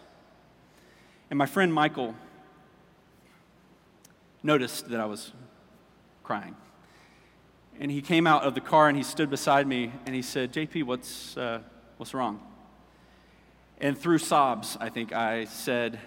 And 1.30 1.38
my 1.38 1.46
friend 1.46 1.72
Michael 1.72 2.14
noticed 4.42 4.88
that 4.88 5.00
I 5.00 5.06
was 5.06 5.32
crying. 6.22 6.54
And 7.78 7.90
he 7.90 8.00
came 8.00 8.26
out 8.26 8.42
of 8.42 8.54
the 8.54 8.60
car 8.60 8.88
and 8.88 8.96
he 8.96 9.02
stood 9.02 9.28
beside 9.28 9.66
me 9.66 9.92
and 10.06 10.14
he 10.14 10.22
said, 10.22 10.52
JP, 10.52 10.84
what's, 10.84 11.36
uh, 11.36 11.60
what's 11.98 12.14
wrong? 12.14 12.40
And 13.78 13.98
through 13.98 14.18
sobs, 14.18 14.78
I 14.80 14.88
think 14.88 15.12
I 15.12 15.44
said, 15.44 15.98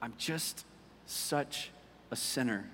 I'm 0.00 0.14
just 0.18 0.64
such 1.06 1.70
a 2.10 2.16
sinner. 2.16 2.68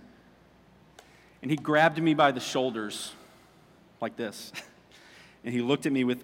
And 1.43 1.51
he 1.51 1.57
grabbed 1.57 2.01
me 2.01 2.15
by 2.15 2.33
the 2.33 2.41
shoulders 2.41 3.13
like 4.01 4.17
this. 4.17 4.53
And 5.45 5.55
he 5.55 5.63
looked 5.63 5.87
at 5.87 5.93
me 5.93 6.03
with 6.03 6.23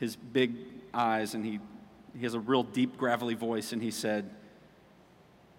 his 0.00 0.16
big 0.16 0.56
eyes 0.98 1.34
and 1.34 1.44
he, 1.44 1.60
he 2.16 2.24
has 2.24 2.34
a 2.34 2.40
real 2.40 2.64
deep, 2.64 2.98
gravelly 2.98 3.34
voice. 3.34 3.72
And 3.72 3.80
he 3.80 3.90
said, 3.90 4.28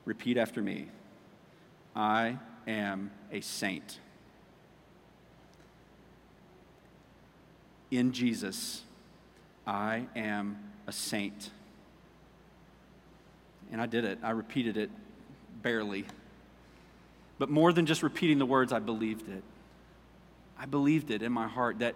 Repeat 0.05 0.37
after 0.37 0.61
me 0.61 0.87
I 1.95 2.37
am 2.67 3.11
a 3.31 3.41
saint. 3.41 3.99
In 7.91 8.11
Jesus, 8.11 8.83
I 9.65 10.05
am 10.15 10.57
a 10.85 10.91
saint. 10.91 11.49
And 13.71 13.81
I 13.81 13.85
did 13.85 14.05
it. 14.05 14.19
I 14.21 14.31
repeated 14.31 14.77
it 14.77 14.91
barely. 15.61 16.05
But 17.39 17.49
more 17.49 17.71
than 17.71 17.85
just 17.85 18.03
repeating 18.03 18.37
the 18.37 18.45
words, 18.45 18.71
I 18.71 18.79
believed 18.79 19.29
it. 19.29 19.43
I 20.57 20.65
believed 20.65 21.09
it 21.09 21.23
in 21.23 21.31
my 21.31 21.47
heart 21.47 21.79
that 21.79 21.95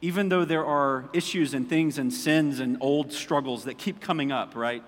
even 0.00 0.28
though 0.28 0.44
there 0.44 0.64
are 0.64 1.08
issues 1.12 1.54
and 1.54 1.68
things 1.68 1.98
and 1.98 2.12
sins 2.12 2.60
and 2.60 2.76
old 2.80 3.12
struggles 3.12 3.64
that 3.64 3.78
keep 3.78 4.00
coming 4.00 4.30
up, 4.30 4.54
right? 4.54 4.82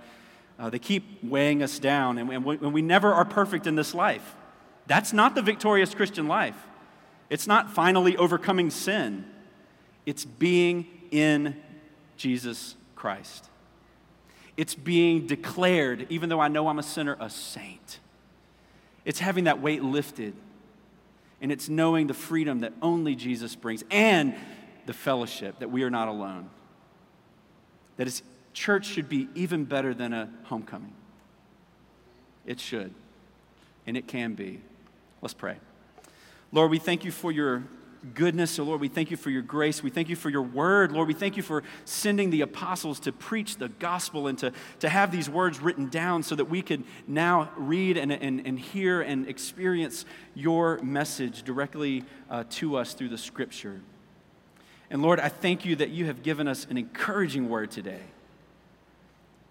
Uh, 0.59 0.71
they 0.71 0.79
keep 0.79 1.23
weighing 1.25 1.63
us 1.63 1.79
down, 1.79 2.19
and, 2.19 2.31
and, 2.31 2.45
we, 2.45 2.57
and 2.57 2.73
we 2.73 2.83
never 2.83 3.13
are 3.13 3.25
perfect 3.25 3.67
in 3.67 3.75
this 3.75 3.95
life. 3.95 4.37
That's 4.87 5.13
not 5.13 5.35
the 5.35 5.43
victorious 5.43 5.95
Christian 5.95 6.29
life. 6.29 6.57
It's 7.29 7.47
not 7.47 7.71
finally 7.71 8.17
overcoming 8.17 8.71
sin, 8.71 9.25
it's 10.07 10.25
being 10.25 10.87
in 11.11 11.57
Jesus 12.17 12.77
Christ. 12.95 13.49
It's 14.57 14.75
being 14.75 15.27
declared, 15.27 16.07
even 16.11 16.29
though 16.29 16.41
I 16.41 16.49
know 16.49 16.69
I'm 16.69 16.79
a 16.79 16.83
sinner, 16.83 17.17
a 17.19 17.31
saint. 17.31 18.01
It's 19.07 19.19
having 19.19 19.45
that 19.45 19.63
weight 19.63 19.83
lifted. 19.83 20.35
And 21.41 21.51
it's 21.51 21.71
knowing 21.71 22.09
the 22.09 22.15
freedom 22.15 22.61
that 22.61 22.75
only 22.83 23.15
Jesus 23.17 23.57
brings 23.57 23.83
and 23.91 24.35
the 24.91 24.95
fellowship 24.95 25.61
that 25.61 25.71
we 25.71 25.85
are 25.85 25.91
not 25.91 26.09
alone. 26.09 26.51
That 27.97 28.09
is, 28.09 28.25
church 28.53 28.87
should 28.87 29.09
be 29.09 29.29
even 29.37 29.65
better 29.65 29.95
than 29.95 30.13
a 30.13 30.29
homecoming. 30.43 30.95
It 32.45 32.59
should. 32.59 32.93
And 33.87 33.97
it 33.97 34.09
can 34.09 34.35
be. 34.35 34.61
Let's 35.23 35.33
pray. 35.33 35.59
Lord, 36.51 36.73
we 36.73 36.81
thank 36.81 37.05
you 37.05 37.13
for 37.13 37.31
your 37.31 37.63
goodness. 38.15 38.51
So, 38.51 38.65
Lord, 38.65 38.81
we 38.81 38.89
thank 38.89 39.13
you 39.13 39.17
for 39.17 39.31
your 39.31 39.43
grace. 39.43 39.81
We 39.81 39.91
thank 39.91 40.09
you 40.09 40.17
for 40.17 40.29
your 40.29 40.43
word. 40.43 40.91
Lord, 40.91 41.07
we 41.07 41.15
thank 41.15 41.37
you 41.37 41.45
for 41.45 41.63
sending 41.85 42.31
the 42.31 42.41
apostles 42.41 42.99
to 43.01 43.13
preach 43.13 43.59
the 43.59 43.69
gospel 43.69 44.27
and 44.27 44.37
to, 44.39 44.53
to 44.81 44.89
have 44.89 45.13
these 45.13 45.31
words 45.31 45.61
written 45.61 45.89
down 45.89 46.25
so 46.25 46.35
that 46.35 46.47
we 46.47 46.63
could 46.63 46.83
now 47.07 47.53
read 47.57 47.97
and, 47.97 48.11
and, 48.11 48.45
and 48.45 48.59
hear 48.59 49.03
and 49.03 49.29
experience 49.29 50.05
your 50.35 50.81
message 50.83 51.45
directly 51.45 52.03
uh, 52.29 52.43
to 52.51 52.75
us 52.75 52.93
through 52.93 53.11
the 53.11 53.19
scripture. 53.19 53.83
And 54.91 55.03
Lord, 55.03 55.21
I 55.21 55.29
thank 55.29 55.65
you 55.65 55.77
that 55.77 55.91
you 55.91 56.07
have 56.07 56.23
given 56.23 56.49
us 56.49 56.67
an 56.69 56.77
encouraging 56.77 57.49
word 57.49 57.71
today. 57.71 58.03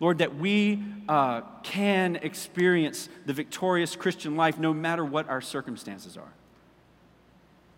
Lord, 0.02 0.20
that 0.20 0.36
we 0.36 0.84
uh, 1.08 1.42
can 1.64 2.18
experience 2.18 3.10
the 3.26 3.34
victorious 3.34 3.96
Christian 3.96 4.36
life 4.36 4.58
no 4.58 4.74
matter 4.74 5.04
what 5.04 5.28
our 5.30 5.42
circumstances 5.42 6.18
are 6.18 6.34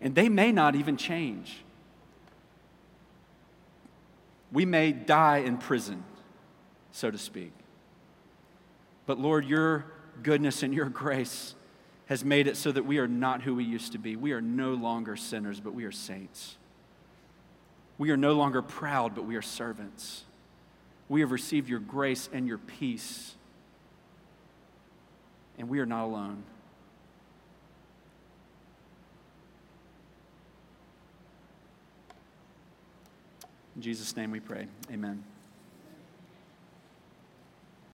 and 0.02 0.14
they 0.14 0.28
may 0.28 0.52
not 0.52 0.74
even 0.74 0.96
change. 0.96 1.62
We 4.50 4.66
may 4.66 4.92
die 4.92 5.38
in 5.38 5.56
prison, 5.56 6.02
so 6.90 7.10
to 7.10 7.16
speak. 7.16 7.52
But 9.06 9.18
Lord, 9.18 9.46
your 9.46 9.86
goodness 10.22 10.62
and 10.62 10.74
your 10.74 10.86
grace 10.86 11.54
has 12.06 12.24
made 12.24 12.46
it 12.46 12.56
so 12.56 12.72
that 12.72 12.84
we 12.84 12.98
are 12.98 13.08
not 13.08 13.42
who 13.42 13.54
we 13.54 13.64
used 13.64 13.92
to 13.92 13.98
be. 13.98 14.16
We 14.16 14.32
are 14.32 14.42
no 14.42 14.74
longer 14.74 15.16
sinners, 15.16 15.60
but 15.60 15.72
we 15.72 15.84
are 15.84 15.92
saints. 15.92 16.56
We 17.98 18.10
are 18.10 18.16
no 18.16 18.32
longer 18.32 18.62
proud, 18.62 19.14
but 19.14 19.24
we 19.24 19.36
are 19.36 19.42
servants. 19.42 20.24
We 21.08 21.20
have 21.20 21.30
received 21.30 21.68
your 21.68 21.78
grace 21.78 22.28
and 22.32 22.48
your 22.48 22.58
peace, 22.58 23.34
and 25.58 25.68
we 25.68 25.78
are 25.78 25.86
not 25.86 26.04
alone. 26.04 26.42
In 33.76 33.82
Jesus' 33.82 34.16
name 34.16 34.30
we 34.30 34.40
pray. 34.40 34.66
Amen. 34.90 35.24